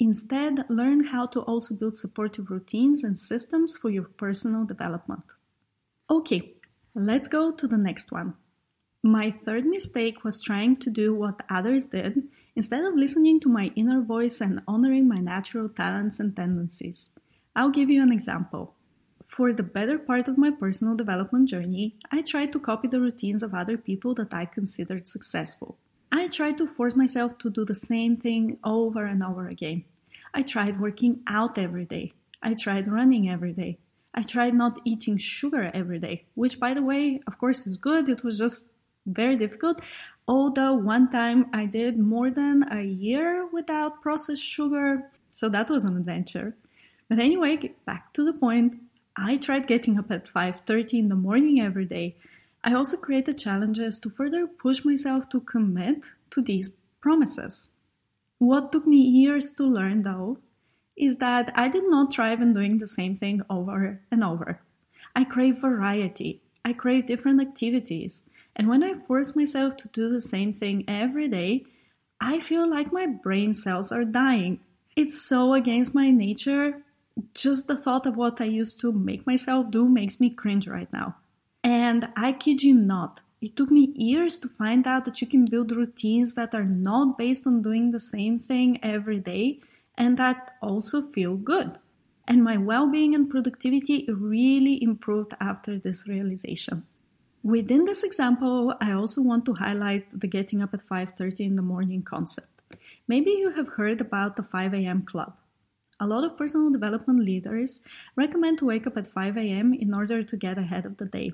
Instead, 0.00 0.64
learn 0.68 1.04
how 1.04 1.26
to 1.26 1.40
also 1.40 1.74
build 1.74 1.96
supportive 1.96 2.50
routines 2.50 3.02
and 3.02 3.18
systems 3.18 3.76
for 3.76 3.90
your 3.90 4.04
personal 4.04 4.64
development. 4.64 5.24
Okay, 6.08 6.54
let's 6.94 7.26
go 7.26 7.50
to 7.50 7.66
the 7.66 7.76
next 7.76 8.12
one. 8.12 8.34
My 9.02 9.30
third 9.30 9.64
mistake 9.64 10.24
was 10.24 10.40
trying 10.40 10.76
to 10.76 10.90
do 10.90 11.14
what 11.14 11.42
others 11.50 11.88
did 11.88 12.28
instead 12.54 12.84
of 12.84 12.94
listening 12.94 13.40
to 13.40 13.48
my 13.48 13.72
inner 13.74 14.00
voice 14.00 14.40
and 14.40 14.62
honoring 14.66 15.08
my 15.08 15.18
natural 15.18 15.68
talents 15.68 16.20
and 16.20 16.34
tendencies. 16.34 17.10
I'll 17.54 17.70
give 17.70 17.90
you 17.90 18.02
an 18.02 18.12
example. 18.12 18.74
For 19.26 19.52
the 19.52 19.62
better 19.62 19.98
part 19.98 20.26
of 20.26 20.38
my 20.38 20.50
personal 20.50 20.96
development 20.96 21.48
journey, 21.48 21.96
I 22.10 22.22
tried 22.22 22.52
to 22.52 22.60
copy 22.60 22.88
the 22.88 23.00
routines 23.00 23.42
of 23.42 23.54
other 23.54 23.76
people 23.76 24.14
that 24.14 24.32
I 24.32 24.44
considered 24.44 25.06
successful. 25.06 25.76
I 26.10 26.26
tried 26.28 26.58
to 26.58 26.66
force 26.66 26.96
myself 26.96 27.38
to 27.38 27.50
do 27.50 27.64
the 27.64 27.74
same 27.74 28.16
thing 28.16 28.58
over 28.64 29.04
and 29.04 29.22
over 29.22 29.48
again. 29.48 29.84
I 30.34 30.42
tried 30.42 30.80
working 30.80 31.20
out 31.26 31.58
every 31.58 31.84
day. 31.84 32.12
I 32.42 32.54
tried 32.54 32.90
running 32.90 33.28
every 33.28 33.52
day. 33.52 33.78
I 34.14 34.22
tried 34.22 34.54
not 34.54 34.80
eating 34.84 35.16
sugar 35.16 35.70
every 35.74 35.98
day, 35.98 36.24
which, 36.34 36.58
by 36.58 36.74
the 36.74 36.82
way, 36.82 37.20
of 37.26 37.38
course, 37.38 37.66
is 37.66 37.76
good. 37.76 38.08
It 38.08 38.24
was 38.24 38.38
just 38.38 38.66
very 39.06 39.36
difficult. 39.36 39.80
Although 40.26 40.74
one 40.74 41.10
time 41.10 41.46
I 41.52 41.66
did 41.66 41.98
more 41.98 42.30
than 42.30 42.64
a 42.70 42.82
year 42.82 43.46
without 43.46 44.02
processed 44.02 44.44
sugar, 44.44 45.10
so 45.32 45.48
that 45.48 45.70
was 45.70 45.84
an 45.84 45.96
adventure. 45.96 46.56
But 47.08 47.18
anyway, 47.18 47.72
back 47.86 48.12
to 48.14 48.24
the 48.24 48.32
point. 48.32 48.74
I 49.16 49.36
tried 49.36 49.66
getting 49.66 49.98
up 49.98 50.10
at 50.10 50.28
5:30 50.28 50.98
in 50.98 51.08
the 51.08 51.16
morning 51.16 51.60
every 51.60 51.86
day. 51.86 52.16
I 52.64 52.74
also 52.74 52.96
created 52.96 53.38
challenges 53.38 53.98
to 54.00 54.10
further 54.10 54.46
push 54.46 54.84
myself 54.84 55.28
to 55.30 55.40
commit 55.40 56.04
to 56.30 56.42
these 56.42 56.70
promises. 57.00 57.70
What 58.38 58.72
took 58.72 58.86
me 58.86 58.98
years 58.98 59.50
to 59.52 59.64
learn 59.64 60.02
though 60.02 60.38
is 60.96 61.16
that 61.18 61.52
I 61.54 61.68
did 61.68 61.84
not 61.86 62.12
thrive 62.12 62.42
in 62.42 62.52
doing 62.52 62.78
the 62.78 62.88
same 62.88 63.16
thing 63.16 63.42
over 63.48 64.00
and 64.10 64.24
over. 64.24 64.60
I 65.14 65.24
crave 65.24 65.58
variety. 65.58 66.42
I 66.64 66.72
crave 66.72 67.06
different 67.06 67.40
activities. 67.40 68.24
And 68.56 68.68
when 68.68 68.82
I 68.82 68.94
force 68.94 69.36
myself 69.36 69.76
to 69.78 69.88
do 69.88 70.10
the 70.10 70.20
same 70.20 70.52
thing 70.52 70.84
every 70.88 71.28
day, 71.28 71.64
I 72.20 72.40
feel 72.40 72.68
like 72.68 72.92
my 72.92 73.06
brain 73.06 73.54
cells 73.54 73.92
are 73.92 74.04
dying. 74.04 74.60
It's 74.96 75.22
so 75.22 75.54
against 75.54 75.94
my 75.94 76.10
nature, 76.10 76.82
just 77.34 77.68
the 77.68 77.76
thought 77.76 78.06
of 78.06 78.16
what 78.16 78.40
I 78.40 78.46
used 78.46 78.80
to 78.80 78.90
make 78.90 79.26
myself 79.26 79.70
do 79.70 79.88
makes 79.88 80.18
me 80.18 80.30
cringe 80.30 80.66
right 80.66 80.92
now. 80.92 81.16
And 81.68 82.08
I 82.16 82.32
kid 82.32 82.62
you 82.62 82.72
not, 82.72 83.20
it 83.42 83.54
took 83.54 83.70
me 83.70 83.92
years 83.94 84.38
to 84.38 84.48
find 84.48 84.86
out 84.86 85.04
that 85.04 85.20
you 85.20 85.26
can 85.26 85.44
build 85.44 85.76
routines 85.76 86.32
that 86.32 86.54
are 86.54 86.64
not 86.64 87.18
based 87.18 87.46
on 87.46 87.60
doing 87.60 87.90
the 87.90 88.00
same 88.00 88.38
thing 88.38 88.82
every 88.82 89.18
day 89.20 89.60
and 89.94 90.16
that 90.16 90.56
also 90.62 91.02
feel 91.02 91.36
good. 91.36 91.78
And 92.26 92.42
my 92.42 92.56
well 92.56 92.90
being 92.90 93.14
and 93.14 93.28
productivity 93.28 94.06
really 94.08 94.82
improved 94.82 95.34
after 95.40 95.78
this 95.78 96.08
realization. 96.08 96.86
Within 97.42 97.84
this 97.84 98.02
example, 98.02 98.74
I 98.80 98.92
also 98.92 99.20
want 99.20 99.44
to 99.44 99.52
highlight 99.52 100.18
the 100.18 100.26
getting 100.26 100.62
up 100.62 100.72
at 100.72 100.88
5:30 100.88 101.44
in 101.44 101.56
the 101.56 101.68
morning 101.74 102.02
concept. 102.02 102.62
Maybe 103.06 103.32
you 103.32 103.50
have 103.50 103.74
heard 103.76 104.00
about 104.00 104.36
the 104.36 104.42
5 104.42 104.72
a.m. 104.72 105.02
club. 105.02 105.36
A 106.00 106.06
lot 106.06 106.24
of 106.24 106.38
personal 106.38 106.70
development 106.70 107.20
leaders 107.20 107.80
recommend 108.16 108.58
to 108.58 108.64
wake 108.64 108.86
up 108.86 108.96
at 108.96 109.06
5 109.06 109.36
a.m. 109.36 109.74
in 109.74 109.92
order 109.92 110.22
to 110.22 110.36
get 110.36 110.56
ahead 110.56 110.86
of 110.86 110.96
the 110.96 111.10
day. 111.18 111.32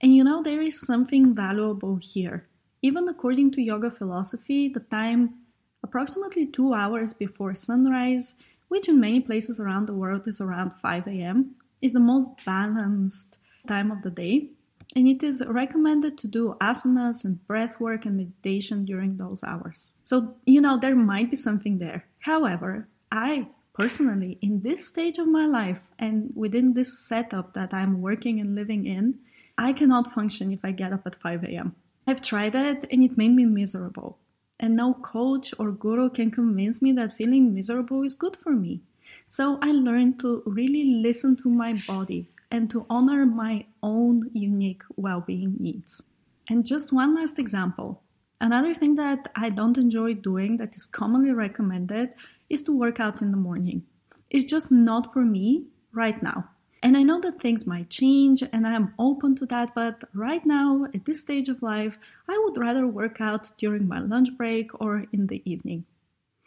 And 0.00 0.14
you 0.14 0.24
know, 0.24 0.42
there 0.42 0.62
is 0.62 0.80
something 0.80 1.34
valuable 1.34 1.96
here. 2.00 2.46
Even 2.82 3.08
according 3.08 3.50
to 3.52 3.62
yoga 3.62 3.90
philosophy, 3.90 4.68
the 4.68 4.80
time 4.80 5.34
approximately 5.82 6.46
two 6.46 6.74
hours 6.74 7.12
before 7.14 7.54
sunrise, 7.54 8.34
which 8.68 8.88
in 8.88 9.00
many 9.00 9.20
places 9.20 9.58
around 9.58 9.86
the 9.86 9.94
world 9.94 10.28
is 10.28 10.40
around 10.40 10.72
5 10.80 11.06
a.m., 11.08 11.54
is 11.80 11.92
the 11.92 12.00
most 12.00 12.30
balanced 12.44 13.38
time 13.66 13.90
of 13.90 14.02
the 14.02 14.10
day. 14.10 14.50
And 14.96 15.06
it 15.06 15.22
is 15.22 15.42
recommended 15.46 16.16
to 16.18 16.28
do 16.28 16.56
asanas 16.60 17.24
and 17.24 17.46
breath 17.46 17.78
work 17.78 18.06
and 18.06 18.16
meditation 18.16 18.84
during 18.84 19.16
those 19.16 19.44
hours. 19.44 19.92
So, 20.04 20.36
you 20.46 20.60
know, 20.60 20.78
there 20.78 20.96
might 20.96 21.30
be 21.30 21.36
something 21.36 21.78
there. 21.78 22.06
However, 22.20 22.88
I 23.12 23.48
personally, 23.74 24.38
in 24.40 24.62
this 24.62 24.88
stage 24.88 25.18
of 25.18 25.28
my 25.28 25.46
life 25.46 25.82
and 25.98 26.32
within 26.34 26.72
this 26.72 27.06
setup 27.06 27.54
that 27.54 27.72
I'm 27.72 28.00
working 28.00 28.40
and 28.40 28.54
living 28.54 28.86
in, 28.86 29.18
I 29.60 29.72
cannot 29.72 30.14
function 30.14 30.52
if 30.52 30.64
I 30.64 30.70
get 30.70 30.92
up 30.92 31.04
at 31.04 31.20
5 31.20 31.42
a.m. 31.42 31.74
I've 32.06 32.22
tried 32.22 32.54
it 32.54 32.86
and 32.92 33.02
it 33.02 33.18
made 33.18 33.34
me 33.34 33.44
miserable. 33.44 34.18
And 34.60 34.76
no 34.76 34.94
coach 34.94 35.52
or 35.58 35.72
guru 35.72 36.10
can 36.10 36.30
convince 36.30 36.80
me 36.80 36.92
that 36.92 37.16
feeling 37.16 37.52
miserable 37.52 38.04
is 38.04 38.14
good 38.14 38.36
for 38.36 38.52
me. 38.52 38.82
So 39.26 39.58
I 39.60 39.72
learned 39.72 40.20
to 40.20 40.44
really 40.46 40.84
listen 41.02 41.36
to 41.42 41.48
my 41.48 41.82
body 41.88 42.28
and 42.52 42.70
to 42.70 42.86
honor 42.88 43.26
my 43.26 43.66
own 43.82 44.30
unique 44.32 44.82
well 44.96 45.20
being 45.20 45.56
needs. 45.58 46.02
And 46.48 46.64
just 46.64 46.92
one 46.92 47.16
last 47.16 47.38
example. 47.38 48.00
Another 48.40 48.74
thing 48.74 48.94
that 48.94 49.28
I 49.34 49.50
don't 49.50 49.76
enjoy 49.76 50.14
doing 50.14 50.56
that 50.58 50.76
is 50.76 50.86
commonly 50.86 51.32
recommended 51.32 52.14
is 52.48 52.62
to 52.62 52.72
work 52.72 53.00
out 53.00 53.20
in 53.20 53.32
the 53.32 53.36
morning. 53.36 53.82
It's 54.30 54.44
just 54.44 54.70
not 54.70 55.12
for 55.12 55.24
me 55.24 55.66
right 55.92 56.22
now. 56.22 56.48
And 56.82 56.96
I 56.96 57.02
know 57.02 57.20
that 57.20 57.40
things 57.40 57.66
might 57.66 57.90
change 57.90 58.42
and 58.52 58.66
I 58.66 58.74
am 58.74 58.94
open 58.98 59.34
to 59.36 59.46
that, 59.46 59.74
but 59.74 60.04
right 60.14 60.44
now, 60.46 60.86
at 60.94 61.04
this 61.04 61.20
stage 61.20 61.48
of 61.48 61.62
life, 61.62 61.98
I 62.28 62.40
would 62.44 62.56
rather 62.56 62.86
work 62.86 63.20
out 63.20 63.56
during 63.58 63.88
my 63.88 63.98
lunch 63.98 64.36
break 64.36 64.70
or 64.80 65.06
in 65.12 65.26
the 65.26 65.42
evening. 65.44 65.84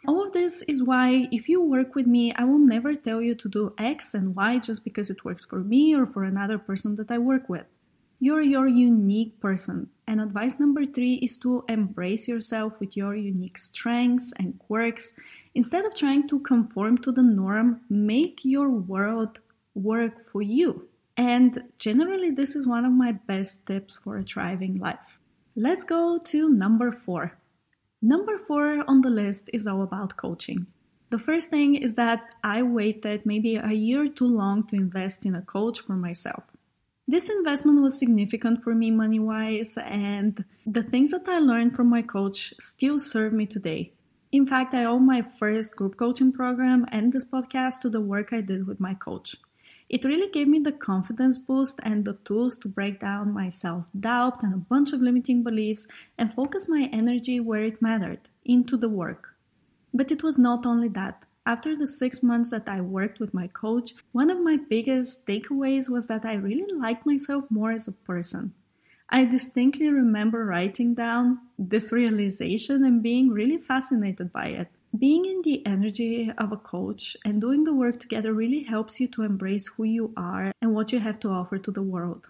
All 0.06 0.24
of 0.26 0.32
this 0.32 0.62
is 0.62 0.82
why, 0.82 1.28
if 1.30 1.48
you 1.48 1.62
work 1.62 1.94
with 1.94 2.06
me, 2.06 2.32
I 2.34 2.44
will 2.44 2.58
never 2.58 2.94
tell 2.94 3.20
you 3.22 3.34
to 3.36 3.48
do 3.48 3.74
X 3.78 4.14
and 4.14 4.34
Y 4.34 4.58
just 4.58 4.84
because 4.84 5.10
it 5.10 5.24
works 5.24 5.44
for 5.44 5.60
me 5.60 5.94
or 5.94 6.06
for 6.06 6.24
another 6.24 6.58
person 6.58 6.96
that 6.96 7.10
I 7.10 7.18
work 7.18 7.48
with. 7.48 7.66
You're 8.18 8.42
your 8.42 8.68
unique 8.68 9.38
person. 9.40 9.90
And 10.06 10.20
advice 10.20 10.58
number 10.58 10.86
three 10.86 11.14
is 11.14 11.36
to 11.38 11.64
embrace 11.68 12.26
yourself 12.26 12.80
with 12.80 12.96
your 12.96 13.14
unique 13.14 13.58
strengths 13.58 14.32
and 14.38 14.58
quirks 14.58 15.12
Instead 15.54 15.84
of 15.84 15.94
trying 15.94 16.26
to 16.28 16.40
conform 16.40 16.96
to 16.98 17.12
the 17.12 17.22
norm, 17.22 17.82
make 17.90 18.40
your 18.42 18.70
world 18.70 19.38
work 19.74 20.30
for 20.30 20.42
you. 20.42 20.88
And 21.16 21.64
generally, 21.78 22.30
this 22.30 22.56
is 22.56 22.66
one 22.66 22.84
of 22.84 22.92
my 22.92 23.12
best 23.12 23.66
tips 23.66 23.98
for 23.98 24.18
a 24.18 24.22
thriving 24.22 24.78
life. 24.78 25.18
Let's 25.54 25.84
go 25.84 26.18
to 26.18 26.48
number 26.48 26.90
four. 26.90 27.38
Number 28.00 28.38
four 28.38 28.82
on 28.88 29.02
the 29.02 29.10
list 29.10 29.50
is 29.52 29.66
all 29.66 29.82
about 29.82 30.16
coaching. 30.16 30.66
The 31.10 31.18
first 31.18 31.50
thing 31.50 31.74
is 31.74 31.94
that 31.94 32.34
I 32.42 32.62
waited 32.62 33.26
maybe 33.26 33.56
a 33.56 33.72
year 33.72 34.08
too 34.08 34.26
long 34.26 34.66
to 34.68 34.76
invest 34.76 35.26
in 35.26 35.34
a 35.34 35.42
coach 35.42 35.80
for 35.80 35.92
myself. 35.92 36.44
This 37.06 37.28
investment 37.28 37.82
was 37.82 37.98
significant 37.98 38.64
for 38.64 38.74
me 38.74 38.90
money 38.90 39.18
wise, 39.18 39.76
and 39.76 40.42
the 40.64 40.82
things 40.82 41.10
that 41.10 41.28
I 41.28 41.38
learned 41.38 41.76
from 41.76 41.90
my 41.90 42.00
coach 42.00 42.54
still 42.58 42.98
serve 42.98 43.34
me 43.34 43.44
today. 43.44 43.92
In 44.30 44.46
fact, 44.46 44.72
I 44.72 44.84
owe 44.84 44.98
my 44.98 45.20
first 45.20 45.76
group 45.76 45.98
coaching 45.98 46.32
program 46.32 46.86
and 46.90 47.12
this 47.12 47.26
podcast 47.26 47.80
to 47.82 47.90
the 47.90 48.00
work 48.00 48.32
I 48.32 48.40
did 48.40 48.66
with 48.66 48.80
my 48.80 48.94
coach. 48.94 49.36
It 49.92 50.06
really 50.06 50.30
gave 50.30 50.48
me 50.48 50.58
the 50.58 50.72
confidence 50.72 51.36
boost 51.36 51.78
and 51.82 52.06
the 52.06 52.14
tools 52.24 52.56
to 52.56 52.68
break 52.68 52.98
down 52.98 53.34
my 53.34 53.50
self 53.50 53.84
doubt 54.00 54.42
and 54.42 54.54
a 54.54 54.56
bunch 54.56 54.94
of 54.94 55.02
limiting 55.02 55.42
beliefs 55.42 55.86
and 56.16 56.32
focus 56.32 56.66
my 56.66 56.88
energy 56.90 57.40
where 57.40 57.62
it 57.62 57.82
mattered 57.82 58.30
into 58.42 58.78
the 58.78 58.88
work. 58.88 59.36
But 59.92 60.10
it 60.10 60.22
was 60.22 60.38
not 60.38 60.64
only 60.64 60.88
that. 60.88 61.26
After 61.44 61.76
the 61.76 61.86
six 61.86 62.22
months 62.22 62.52
that 62.52 62.68
I 62.68 62.80
worked 62.80 63.20
with 63.20 63.34
my 63.34 63.48
coach, 63.48 63.92
one 64.12 64.30
of 64.30 64.40
my 64.40 64.56
biggest 64.56 65.26
takeaways 65.26 65.90
was 65.90 66.06
that 66.06 66.24
I 66.24 66.34
really 66.34 66.72
liked 66.72 67.04
myself 67.04 67.44
more 67.50 67.72
as 67.72 67.86
a 67.86 67.92
person. 67.92 68.54
I 69.10 69.26
distinctly 69.26 69.90
remember 69.90 70.46
writing 70.46 70.94
down 70.94 71.40
this 71.58 71.92
realization 71.92 72.82
and 72.82 73.02
being 73.02 73.28
really 73.28 73.58
fascinated 73.58 74.32
by 74.32 74.46
it. 74.46 74.68
Being 74.98 75.24
in 75.24 75.40
the 75.40 75.64
energy 75.64 76.30
of 76.36 76.52
a 76.52 76.58
coach 76.58 77.16
and 77.24 77.40
doing 77.40 77.64
the 77.64 77.72
work 77.72 77.98
together 77.98 78.34
really 78.34 78.62
helps 78.62 79.00
you 79.00 79.08
to 79.08 79.22
embrace 79.22 79.66
who 79.66 79.84
you 79.84 80.12
are 80.18 80.52
and 80.60 80.74
what 80.74 80.92
you 80.92 81.00
have 81.00 81.18
to 81.20 81.30
offer 81.30 81.56
to 81.56 81.70
the 81.70 81.82
world. 81.82 82.26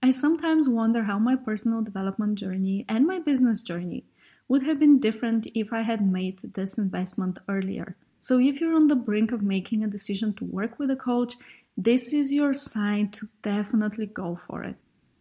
I 0.00 0.12
sometimes 0.12 0.68
wonder 0.68 1.02
how 1.02 1.18
my 1.18 1.34
personal 1.34 1.82
development 1.82 2.38
journey 2.38 2.84
and 2.88 3.04
my 3.04 3.18
business 3.18 3.62
journey 3.62 4.04
would 4.46 4.62
have 4.62 4.78
been 4.78 5.00
different 5.00 5.48
if 5.56 5.72
I 5.72 5.82
had 5.82 6.06
made 6.06 6.38
this 6.54 6.78
investment 6.78 7.40
earlier. 7.48 7.96
So, 8.20 8.38
if 8.38 8.60
you're 8.60 8.76
on 8.76 8.86
the 8.86 8.96
brink 8.96 9.32
of 9.32 9.42
making 9.42 9.82
a 9.82 9.88
decision 9.88 10.34
to 10.34 10.44
work 10.44 10.78
with 10.78 10.92
a 10.92 10.96
coach, 10.96 11.34
this 11.76 12.12
is 12.12 12.32
your 12.32 12.54
sign 12.54 13.08
to 13.10 13.28
definitely 13.42 14.06
go 14.06 14.38
for 14.46 14.62
it. 14.62 14.76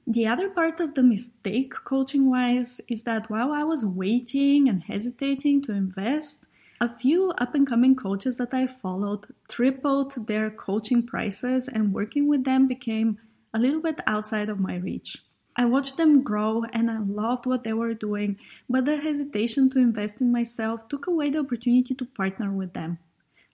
The 0.05 0.27
other 0.27 0.50
part 0.50 0.79
of 0.79 0.93
the 0.93 1.01
mistake, 1.01 1.73
coaching 1.85 2.29
wise, 2.29 2.81
is 2.88 3.01
that 3.03 3.31
while 3.31 3.51
I 3.51 3.63
was 3.63 3.83
waiting 3.83 4.69
and 4.69 4.83
hesitating 4.83 5.63
to 5.63 5.71
invest, 5.71 6.45
a 6.83 6.89
few 6.99 7.31
up 7.37 7.55
and 7.55 7.65
coming 7.65 7.95
coaches 7.95 8.35
that 8.39 8.53
I 8.53 8.67
followed 8.67 9.27
tripled 9.47 10.27
their 10.27 10.49
coaching 10.51 11.01
prices, 11.07 11.69
and 11.69 11.93
working 11.93 12.27
with 12.27 12.43
them 12.43 12.67
became 12.67 13.19
a 13.53 13.59
little 13.59 13.81
bit 13.81 14.01
outside 14.05 14.49
of 14.49 14.59
my 14.59 14.75
reach. 14.75 15.19
I 15.55 15.63
watched 15.63 15.95
them 15.95 16.23
grow 16.23 16.65
and 16.73 16.91
I 16.91 16.97
loved 16.99 17.45
what 17.45 17.63
they 17.63 17.71
were 17.71 17.93
doing, 17.93 18.37
but 18.69 18.83
the 18.83 18.97
hesitation 18.97 19.69
to 19.69 19.79
invest 19.79 20.19
in 20.19 20.29
myself 20.29 20.89
took 20.89 21.07
away 21.07 21.29
the 21.29 21.39
opportunity 21.39 21.95
to 21.95 22.05
partner 22.05 22.51
with 22.51 22.73
them. 22.73 22.97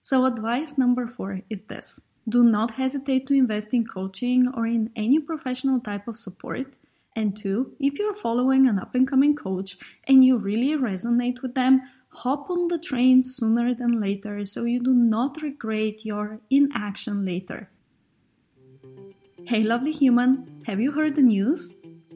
So, 0.02 0.24
advice 0.24 0.76
number 0.76 1.06
four 1.06 1.42
is 1.48 1.62
this 1.62 2.00
do 2.28 2.42
not 2.42 2.72
hesitate 2.82 3.28
to 3.28 3.34
invest 3.34 3.72
in 3.72 3.86
coaching 3.86 4.48
or 4.56 4.66
in 4.66 4.90
any 4.96 5.20
professional 5.20 5.78
type 5.78 6.08
of 6.08 6.18
support. 6.18 6.74
And 7.14 7.36
two, 7.36 7.76
if 7.78 7.98
you're 7.98 8.14
following 8.14 8.66
an 8.66 8.78
up 8.78 8.94
and 8.94 9.06
coming 9.06 9.36
coach 9.36 9.76
and 10.08 10.24
you 10.24 10.36
really 10.36 10.76
resonate 10.76 11.42
with 11.42 11.54
them, 11.54 11.82
hop 12.12 12.50
on 12.50 12.68
the 12.68 12.78
train 12.78 13.22
sooner 13.22 13.74
than 13.74 14.00
later 14.00 14.44
so 14.44 14.64
you 14.64 14.80
do 14.80 14.92
not 14.92 15.42
regret 15.42 16.04
your 16.04 16.40
inaction 16.50 17.24
later. 17.24 17.70
Hey, 19.46 19.62
lovely 19.62 19.92
human, 19.92 20.62
have 20.66 20.80
you 20.80 20.92
heard 20.92 21.16
the 21.16 21.22
news? 21.22 21.72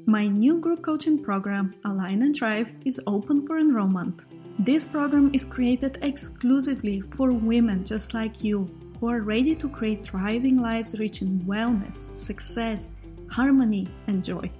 My 0.07 0.27
new 0.27 0.59
group 0.61 0.83
coaching 0.83 1.23
program, 1.23 1.75
Align 1.85 2.23
and 2.23 2.37
Thrive, 2.37 2.71
is 2.85 3.01
open 3.07 3.47
for 3.47 3.59
enrollment. 3.59 4.21
This 4.59 4.87
program 4.87 5.31
is 5.33 5.45
created 5.45 5.99
exclusively 6.03 7.01
for 7.01 7.33
women 7.33 7.85
just 7.85 8.13
like 8.15 8.45
you 8.45 8.69
who 9.01 9.09
are 9.09 9.23
ready 9.23 9.55
to 9.57 9.69
create 9.69 10.05
thriving 10.05 10.61
lives 10.61 10.99
rich 10.99 11.23
in 11.23 11.41
wellness, 11.41 12.17
success, 12.17 12.91
harmony, 13.31 13.89
and 14.07 14.25
joy. 14.25 14.51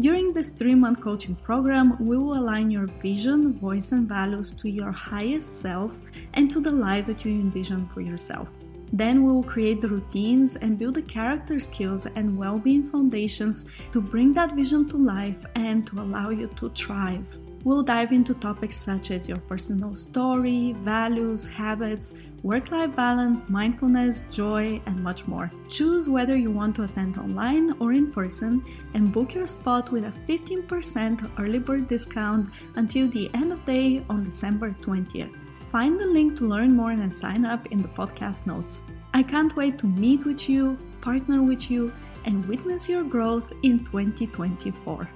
During 0.00 0.32
this 0.32 0.48
three 0.48 0.74
month 0.74 1.02
coaching 1.02 1.34
program, 1.34 1.94
we 2.00 2.16
will 2.16 2.32
align 2.32 2.70
your 2.70 2.86
vision, 2.86 3.52
voice, 3.58 3.92
and 3.92 4.08
values 4.08 4.52
to 4.52 4.70
your 4.70 4.90
highest 4.90 5.60
self 5.60 5.92
and 6.32 6.50
to 6.50 6.58
the 6.58 6.70
life 6.70 7.04
that 7.04 7.22
you 7.22 7.32
envision 7.32 7.86
for 7.88 8.00
yourself. 8.00 8.48
Then 8.94 9.22
we 9.22 9.30
will 9.30 9.42
create 9.42 9.82
the 9.82 9.88
routines 9.88 10.56
and 10.56 10.78
build 10.78 10.94
the 10.94 11.02
character 11.02 11.60
skills 11.60 12.06
and 12.06 12.38
well 12.38 12.58
being 12.58 12.88
foundations 12.88 13.66
to 13.92 14.00
bring 14.00 14.32
that 14.32 14.56
vision 14.56 14.88
to 14.88 14.96
life 14.96 15.44
and 15.54 15.86
to 15.88 16.00
allow 16.00 16.30
you 16.30 16.46
to 16.56 16.70
thrive. 16.70 17.26
We'll 17.62 17.82
dive 17.82 18.12
into 18.12 18.32
topics 18.32 18.76
such 18.76 19.10
as 19.10 19.28
your 19.28 19.36
personal 19.36 19.94
story, 19.94 20.72
values, 20.78 21.46
habits, 21.46 22.14
work 22.42 22.70
life 22.70 22.96
balance, 22.96 23.44
mindfulness, 23.50 24.24
joy, 24.30 24.80
and 24.86 25.04
much 25.04 25.26
more. 25.26 25.50
Choose 25.68 26.08
whether 26.08 26.36
you 26.36 26.50
want 26.50 26.74
to 26.76 26.84
attend 26.84 27.18
online 27.18 27.74
or 27.78 27.92
in 27.92 28.10
person 28.10 28.64
and 28.94 29.12
book 29.12 29.34
your 29.34 29.46
spot 29.46 29.92
with 29.92 30.04
a 30.04 30.14
15% 30.26 31.30
early 31.38 31.58
bird 31.58 31.86
discount 31.86 32.48
until 32.76 33.08
the 33.08 33.30
end 33.34 33.52
of 33.52 33.62
day 33.66 34.02
on 34.08 34.22
December 34.22 34.74
20th. 34.80 35.34
Find 35.70 36.00
the 36.00 36.06
link 36.06 36.38
to 36.38 36.48
learn 36.48 36.74
more 36.74 36.92
and 36.92 37.12
sign 37.12 37.44
up 37.44 37.66
in 37.66 37.82
the 37.82 37.88
podcast 37.88 38.46
notes. 38.46 38.80
I 39.12 39.22
can't 39.22 39.54
wait 39.54 39.78
to 39.80 39.86
meet 39.86 40.24
with 40.24 40.48
you, 40.48 40.78
partner 41.02 41.42
with 41.42 41.70
you, 41.70 41.92
and 42.24 42.46
witness 42.46 42.88
your 42.88 43.04
growth 43.04 43.52
in 43.62 43.84
2024. 43.84 45.08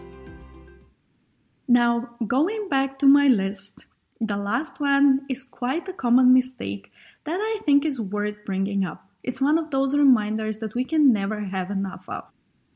Now, 1.66 2.10
going 2.26 2.68
back 2.68 2.98
to 2.98 3.06
my 3.06 3.26
list, 3.28 3.86
the 4.20 4.36
last 4.36 4.80
one 4.80 5.22
is 5.28 5.44
quite 5.44 5.88
a 5.88 5.92
common 5.92 6.32
mistake 6.32 6.92
that 7.24 7.38
I 7.40 7.60
think 7.64 7.84
is 7.84 8.00
worth 8.00 8.44
bringing 8.44 8.84
up. 8.84 9.08
It's 9.22 9.40
one 9.40 9.56
of 9.56 9.70
those 9.70 9.96
reminders 9.96 10.58
that 10.58 10.74
we 10.74 10.84
can 10.84 11.12
never 11.12 11.40
have 11.40 11.70
enough 11.70 12.08
of. 12.08 12.24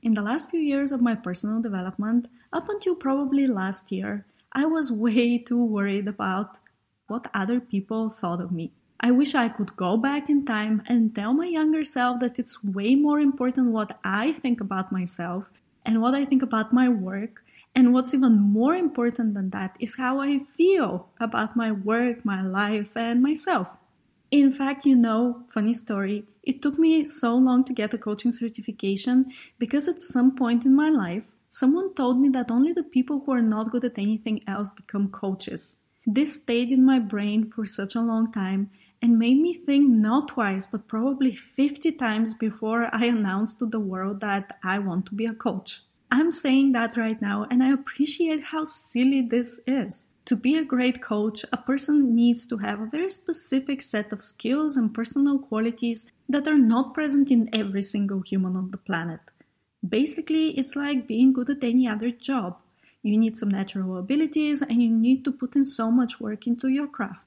In 0.02 0.14
the 0.14 0.22
last 0.22 0.50
few 0.50 0.60
years 0.60 0.92
of 0.92 1.02
my 1.02 1.14
personal 1.14 1.60
development, 1.60 2.28
up 2.52 2.68
until 2.68 2.94
probably 2.94 3.46
last 3.46 3.92
year, 3.92 4.24
I 4.52 4.64
was 4.64 4.90
way 5.04 5.38
too 5.38 5.62
worried 5.62 6.08
about 6.08 6.56
what 7.08 7.30
other 7.34 7.60
people 7.60 8.08
thought 8.10 8.40
of 8.40 8.52
me. 8.52 8.72
I 9.00 9.10
wish 9.10 9.34
I 9.34 9.48
could 9.48 9.76
go 9.76 9.96
back 9.96 10.28
in 10.28 10.44
time 10.44 10.82
and 10.86 11.14
tell 11.14 11.32
my 11.32 11.46
younger 11.46 11.84
self 11.84 12.20
that 12.20 12.38
it's 12.38 12.64
way 12.64 12.94
more 12.94 13.20
important 13.20 13.70
what 13.70 13.98
I 14.02 14.32
think 14.32 14.60
about 14.60 14.90
myself 14.90 15.44
and 15.86 16.02
what 16.02 16.14
I 16.14 16.24
think 16.24 16.42
about 16.42 16.72
my 16.72 16.88
work. 16.88 17.44
And 17.78 17.94
what's 17.94 18.12
even 18.12 18.40
more 18.40 18.74
important 18.74 19.34
than 19.34 19.50
that 19.50 19.76
is 19.78 19.94
how 19.94 20.18
I 20.18 20.40
feel 20.40 21.10
about 21.20 21.54
my 21.54 21.70
work, 21.70 22.24
my 22.24 22.42
life, 22.42 22.96
and 22.96 23.22
myself. 23.22 23.68
In 24.32 24.52
fact, 24.52 24.84
you 24.84 24.96
know, 24.96 25.44
funny 25.54 25.74
story, 25.74 26.24
it 26.42 26.60
took 26.60 26.76
me 26.76 27.04
so 27.04 27.36
long 27.36 27.62
to 27.62 27.72
get 27.72 27.94
a 27.94 27.98
coaching 27.98 28.32
certification 28.32 29.26
because 29.60 29.86
at 29.86 30.00
some 30.00 30.34
point 30.34 30.64
in 30.64 30.74
my 30.74 30.88
life, 30.88 31.22
someone 31.50 31.94
told 31.94 32.18
me 32.18 32.28
that 32.30 32.50
only 32.50 32.72
the 32.72 32.82
people 32.82 33.22
who 33.24 33.30
are 33.30 33.40
not 33.40 33.70
good 33.70 33.84
at 33.84 33.96
anything 33.96 34.42
else 34.48 34.70
become 34.70 35.08
coaches. 35.08 35.76
This 36.04 36.34
stayed 36.34 36.72
in 36.72 36.84
my 36.84 36.98
brain 36.98 37.48
for 37.48 37.64
such 37.64 37.94
a 37.94 38.00
long 38.00 38.32
time 38.32 38.72
and 39.00 39.20
made 39.20 39.40
me 39.40 39.54
think 39.54 39.88
not 39.88 40.26
twice, 40.26 40.66
but 40.66 40.88
probably 40.88 41.36
50 41.36 41.92
times 41.92 42.34
before 42.34 42.92
I 42.92 43.04
announced 43.04 43.60
to 43.60 43.66
the 43.66 43.78
world 43.78 44.18
that 44.22 44.58
I 44.64 44.80
want 44.80 45.06
to 45.06 45.14
be 45.14 45.26
a 45.26 45.32
coach. 45.32 45.82
I'm 46.10 46.32
saying 46.32 46.72
that 46.72 46.96
right 46.96 47.20
now, 47.20 47.46
and 47.50 47.62
I 47.62 47.72
appreciate 47.72 48.42
how 48.44 48.64
silly 48.64 49.22
this 49.22 49.60
is. 49.66 50.06
To 50.24 50.36
be 50.36 50.56
a 50.56 50.64
great 50.64 51.02
coach, 51.02 51.44
a 51.52 51.56
person 51.56 52.14
needs 52.14 52.46
to 52.46 52.58
have 52.58 52.80
a 52.80 52.86
very 52.86 53.10
specific 53.10 53.82
set 53.82 54.12
of 54.12 54.22
skills 54.22 54.76
and 54.76 54.92
personal 54.92 55.38
qualities 55.38 56.06
that 56.28 56.46
are 56.46 56.58
not 56.58 56.94
present 56.94 57.30
in 57.30 57.48
every 57.52 57.82
single 57.82 58.20
human 58.20 58.56
on 58.56 58.70
the 58.70 58.78
planet. 58.78 59.20
Basically, 59.86 60.50
it's 60.58 60.76
like 60.76 61.06
being 61.06 61.32
good 61.32 61.50
at 61.50 61.64
any 61.64 61.86
other 61.88 62.10
job. 62.10 62.58
You 63.02 63.16
need 63.16 63.38
some 63.38 63.48
natural 63.50 63.96
abilities 63.98 64.60
and 64.60 64.82
you 64.82 64.90
need 64.90 65.24
to 65.24 65.32
put 65.32 65.56
in 65.56 65.64
so 65.64 65.90
much 65.90 66.20
work 66.20 66.46
into 66.46 66.68
your 66.68 66.88
craft. 66.88 67.24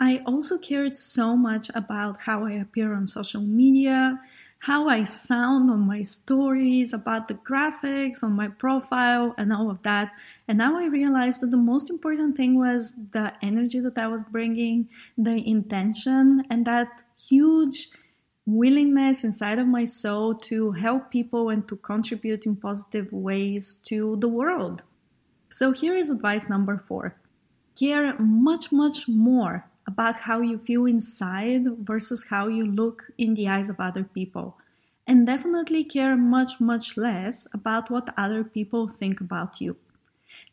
I 0.00 0.20
also 0.26 0.58
cared 0.58 0.96
so 0.96 1.36
much 1.36 1.70
about 1.74 2.22
how 2.22 2.44
I 2.44 2.52
appear 2.52 2.92
on 2.92 3.06
social 3.06 3.40
media, 3.40 4.18
how 4.62 4.88
I 4.88 5.02
sound 5.02 5.68
on 5.72 5.80
my 5.80 6.02
stories, 6.02 6.92
about 6.92 7.26
the 7.26 7.34
graphics 7.34 8.22
on 8.22 8.32
my 8.34 8.46
profile, 8.46 9.34
and 9.36 9.52
all 9.52 9.68
of 9.68 9.82
that. 9.82 10.12
And 10.46 10.58
now 10.58 10.78
I 10.78 10.84
realized 10.86 11.40
that 11.40 11.50
the 11.50 11.56
most 11.56 11.90
important 11.90 12.36
thing 12.36 12.56
was 12.56 12.94
the 13.10 13.32
energy 13.42 13.80
that 13.80 13.98
I 13.98 14.06
was 14.06 14.22
bringing, 14.22 14.88
the 15.18 15.34
intention, 15.34 16.44
and 16.48 16.64
that 16.64 16.86
huge 17.28 17.88
willingness 18.46 19.24
inside 19.24 19.58
of 19.58 19.66
my 19.66 19.84
soul 19.84 20.36
to 20.36 20.70
help 20.70 21.10
people 21.10 21.48
and 21.48 21.66
to 21.66 21.74
contribute 21.74 22.46
in 22.46 22.54
positive 22.54 23.12
ways 23.12 23.80
to 23.86 24.16
the 24.20 24.28
world. 24.28 24.84
So 25.48 25.72
here 25.72 25.96
is 25.96 26.08
advice 26.08 26.48
number 26.48 26.78
four 26.78 27.16
care 27.74 28.16
much, 28.20 28.70
much 28.70 29.08
more 29.08 29.68
about 29.86 30.16
how 30.16 30.40
you 30.40 30.58
feel 30.58 30.86
inside 30.86 31.64
versus 31.78 32.26
how 32.30 32.48
you 32.48 32.66
look 32.66 33.04
in 33.18 33.34
the 33.34 33.48
eyes 33.48 33.68
of 33.68 33.80
other 33.80 34.04
people. 34.04 34.56
And 35.06 35.26
definitely 35.26 35.84
care 35.84 36.16
much, 36.16 36.60
much 36.60 36.96
less 36.96 37.46
about 37.52 37.90
what 37.90 38.14
other 38.16 38.44
people 38.44 38.88
think 38.88 39.20
about 39.20 39.60
you. 39.60 39.76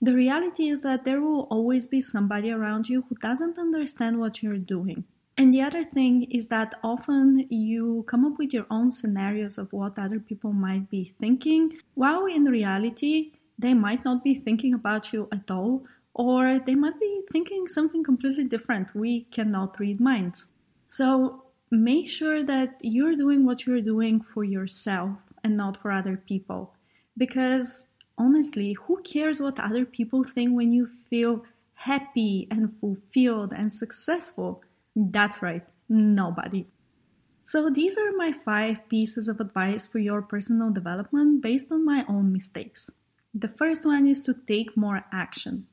The 0.01 0.13
reality 0.13 0.69
is 0.69 0.81
that 0.81 1.05
there 1.05 1.21
will 1.21 1.41
always 1.51 1.85
be 1.87 2.01
somebody 2.01 2.51
around 2.51 2.89
you 2.89 3.05
who 3.07 3.15
doesn't 3.15 3.59
understand 3.59 4.19
what 4.19 4.41
you're 4.41 4.57
doing. 4.57 5.03
And 5.37 5.53
the 5.53 5.61
other 5.61 5.85
thing 5.85 6.23
is 6.31 6.47
that 6.47 6.77
often 6.83 7.45
you 7.49 8.03
come 8.07 8.25
up 8.25 8.37
with 8.37 8.53
your 8.53 8.65
own 8.69 8.91
scenarios 8.91 9.57
of 9.57 9.71
what 9.71 9.97
other 9.97 10.19
people 10.19 10.51
might 10.51 10.89
be 10.89 11.13
thinking, 11.19 11.77
while 11.95 12.25
in 12.25 12.43
reality, 12.43 13.31
they 13.57 13.73
might 13.73 14.03
not 14.03 14.23
be 14.23 14.35
thinking 14.35 14.73
about 14.73 15.13
you 15.13 15.29
at 15.31 15.49
all, 15.49 15.85
or 16.13 16.59
they 16.59 16.75
might 16.75 16.99
be 16.99 17.21
thinking 17.31 17.67
something 17.67 18.03
completely 18.03 18.43
different. 18.43 18.93
We 18.95 19.25
cannot 19.31 19.79
read 19.79 19.99
minds. 19.99 20.47
So 20.87 21.43
make 21.71 22.09
sure 22.09 22.43
that 22.43 22.77
you're 22.81 23.15
doing 23.15 23.45
what 23.45 23.65
you're 23.65 23.81
doing 23.81 24.21
for 24.21 24.43
yourself 24.43 25.17
and 25.43 25.55
not 25.55 25.77
for 25.81 25.91
other 25.91 26.17
people. 26.17 26.73
Because 27.17 27.87
honestly, 28.17 28.73
who 28.73 29.01
cares 29.03 29.39
what 29.39 29.59
other 29.59 29.85
people 29.85 30.23
think 30.23 30.55
when 30.55 30.71
you 30.71 30.87
feel 31.09 31.43
happy 31.73 32.47
and 32.51 32.73
fulfilled 32.77 33.53
and 33.55 33.71
successful? 33.71 34.61
That's 34.95 35.41
right, 35.41 35.63
nobody. 35.87 36.65
So, 37.43 37.69
these 37.69 37.97
are 37.97 38.11
my 38.15 38.31
five 38.31 38.87
pieces 38.89 39.27
of 39.27 39.39
advice 39.39 39.87
for 39.87 39.97
your 39.97 40.21
personal 40.21 40.69
development 40.69 41.41
based 41.41 41.71
on 41.71 41.83
my 41.83 42.05
own 42.07 42.31
mistakes. 42.31 42.91
The 43.33 43.47
first 43.47 43.85
one 43.85 44.05
is 44.05 44.19
to 44.21 44.33
take 44.35 44.77
more 44.77 45.03
action. 45.11 45.65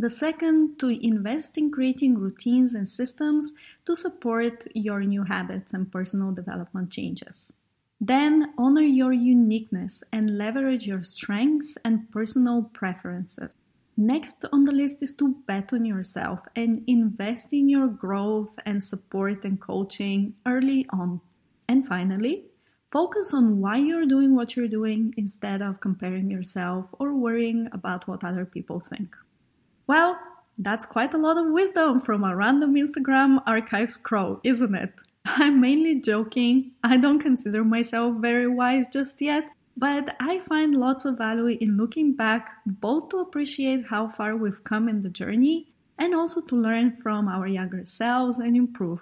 The 0.00 0.08
second, 0.08 0.78
to 0.78 0.88
invest 0.88 1.58
in 1.58 1.70
creating 1.70 2.16
routines 2.16 2.72
and 2.72 2.88
systems 2.88 3.52
to 3.84 3.94
support 3.94 4.66
your 4.74 5.02
new 5.02 5.24
habits 5.24 5.74
and 5.74 5.92
personal 5.92 6.32
development 6.32 6.90
changes. 6.90 7.52
Then, 8.00 8.54
honor 8.56 8.80
your 8.80 9.12
uniqueness 9.12 10.02
and 10.10 10.38
leverage 10.38 10.86
your 10.86 11.02
strengths 11.02 11.76
and 11.84 12.10
personal 12.10 12.62
preferences. 12.72 13.50
Next 13.94 14.46
on 14.50 14.64
the 14.64 14.72
list 14.72 15.02
is 15.02 15.12
to 15.16 15.34
bet 15.46 15.70
on 15.74 15.84
yourself 15.84 16.40
and 16.56 16.82
invest 16.86 17.52
in 17.52 17.68
your 17.68 17.88
growth 17.88 18.58
and 18.64 18.82
support 18.82 19.44
and 19.44 19.60
coaching 19.60 20.32
early 20.46 20.86
on. 20.88 21.20
And 21.68 21.86
finally, 21.86 22.46
Focus 22.90 23.32
on 23.32 23.60
why 23.60 23.76
you're 23.76 24.04
doing 24.04 24.34
what 24.34 24.56
you're 24.56 24.66
doing 24.66 25.14
instead 25.16 25.62
of 25.62 25.78
comparing 25.78 26.28
yourself 26.28 26.86
or 26.98 27.14
worrying 27.14 27.68
about 27.70 28.08
what 28.08 28.24
other 28.24 28.44
people 28.44 28.80
think. 28.80 29.14
Well, 29.86 30.18
that's 30.58 30.86
quite 30.86 31.14
a 31.14 31.18
lot 31.18 31.38
of 31.38 31.52
wisdom 31.52 32.00
from 32.00 32.22
a 32.22 32.36
random 32.36 32.74
Instagram 32.74 33.42
archive 33.46 33.90
scroll, 33.90 34.40
isn't 34.44 34.74
it? 34.74 34.92
I'm 35.24 35.60
mainly 35.60 36.00
joking. 36.00 36.72
I 36.84 36.96
don't 36.96 37.20
consider 37.20 37.64
myself 37.64 38.16
very 38.16 38.46
wise 38.46 38.86
just 38.92 39.20
yet, 39.20 39.50
but 39.76 40.16
I 40.20 40.40
find 40.40 40.74
lots 40.74 41.04
of 41.04 41.18
value 41.18 41.56
in 41.60 41.76
looking 41.76 42.14
back 42.14 42.50
both 42.66 43.08
to 43.10 43.18
appreciate 43.18 43.86
how 43.86 44.08
far 44.08 44.36
we've 44.36 44.62
come 44.64 44.88
in 44.88 45.02
the 45.02 45.08
journey 45.08 45.72
and 45.98 46.14
also 46.14 46.40
to 46.40 46.56
learn 46.56 46.96
from 47.02 47.28
our 47.28 47.46
younger 47.46 47.84
selves 47.84 48.38
and 48.38 48.56
improve. 48.56 49.00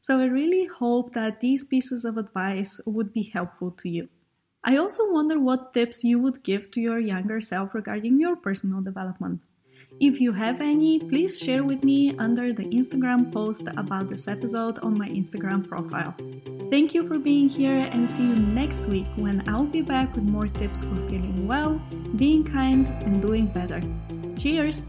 So 0.00 0.18
I 0.20 0.24
really 0.24 0.66
hope 0.66 1.12
that 1.12 1.40
these 1.40 1.64
pieces 1.64 2.04
of 2.04 2.16
advice 2.16 2.80
would 2.86 3.12
be 3.12 3.24
helpful 3.24 3.70
to 3.82 3.88
you. 3.88 4.08
I 4.64 4.76
also 4.76 5.10
wonder 5.10 5.38
what 5.38 5.74
tips 5.74 6.04
you 6.04 6.18
would 6.18 6.42
give 6.42 6.70
to 6.72 6.80
your 6.80 6.98
younger 6.98 7.40
self 7.40 7.74
regarding 7.74 8.20
your 8.20 8.36
personal 8.36 8.80
development. 8.82 9.40
If 10.00 10.18
you 10.18 10.32
have 10.32 10.62
any, 10.62 10.98
please 10.98 11.38
share 11.38 11.62
with 11.62 11.84
me 11.84 12.16
under 12.16 12.54
the 12.54 12.64
Instagram 12.64 13.30
post 13.30 13.64
about 13.76 14.08
this 14.08 14.28
episode 14.28 14.78
on 14.78 14.96
my 14.96 15.06
Instagram 15.10 15.68
profile. 15.68 16.14
Thank 16.70 16.94
you 16.94 17.06
for 17.06 17.18
being 17.18 17.50
here 17.50 17.76
and 17.92 18.08
see 18.08 18.22
you 18.22 18.34
next 18.34 18.80
week 18.86 19.04
when 19.16 19.46
I'll 19.46 19.66
be 19.66 19.82
back 19.82 20.14
with 20.14 20.24
more 20.24 20.46
tips 20.46 20.84
for 20.84 20.96
feeling 21.10 21.46
well, 21.46 21.78
being 22.16 22.44
kind, 22.44 22.86
and 23.04 23.20
doing 23.20 23.46
better. 23.46 23.82
Cheers! 24.38 24.84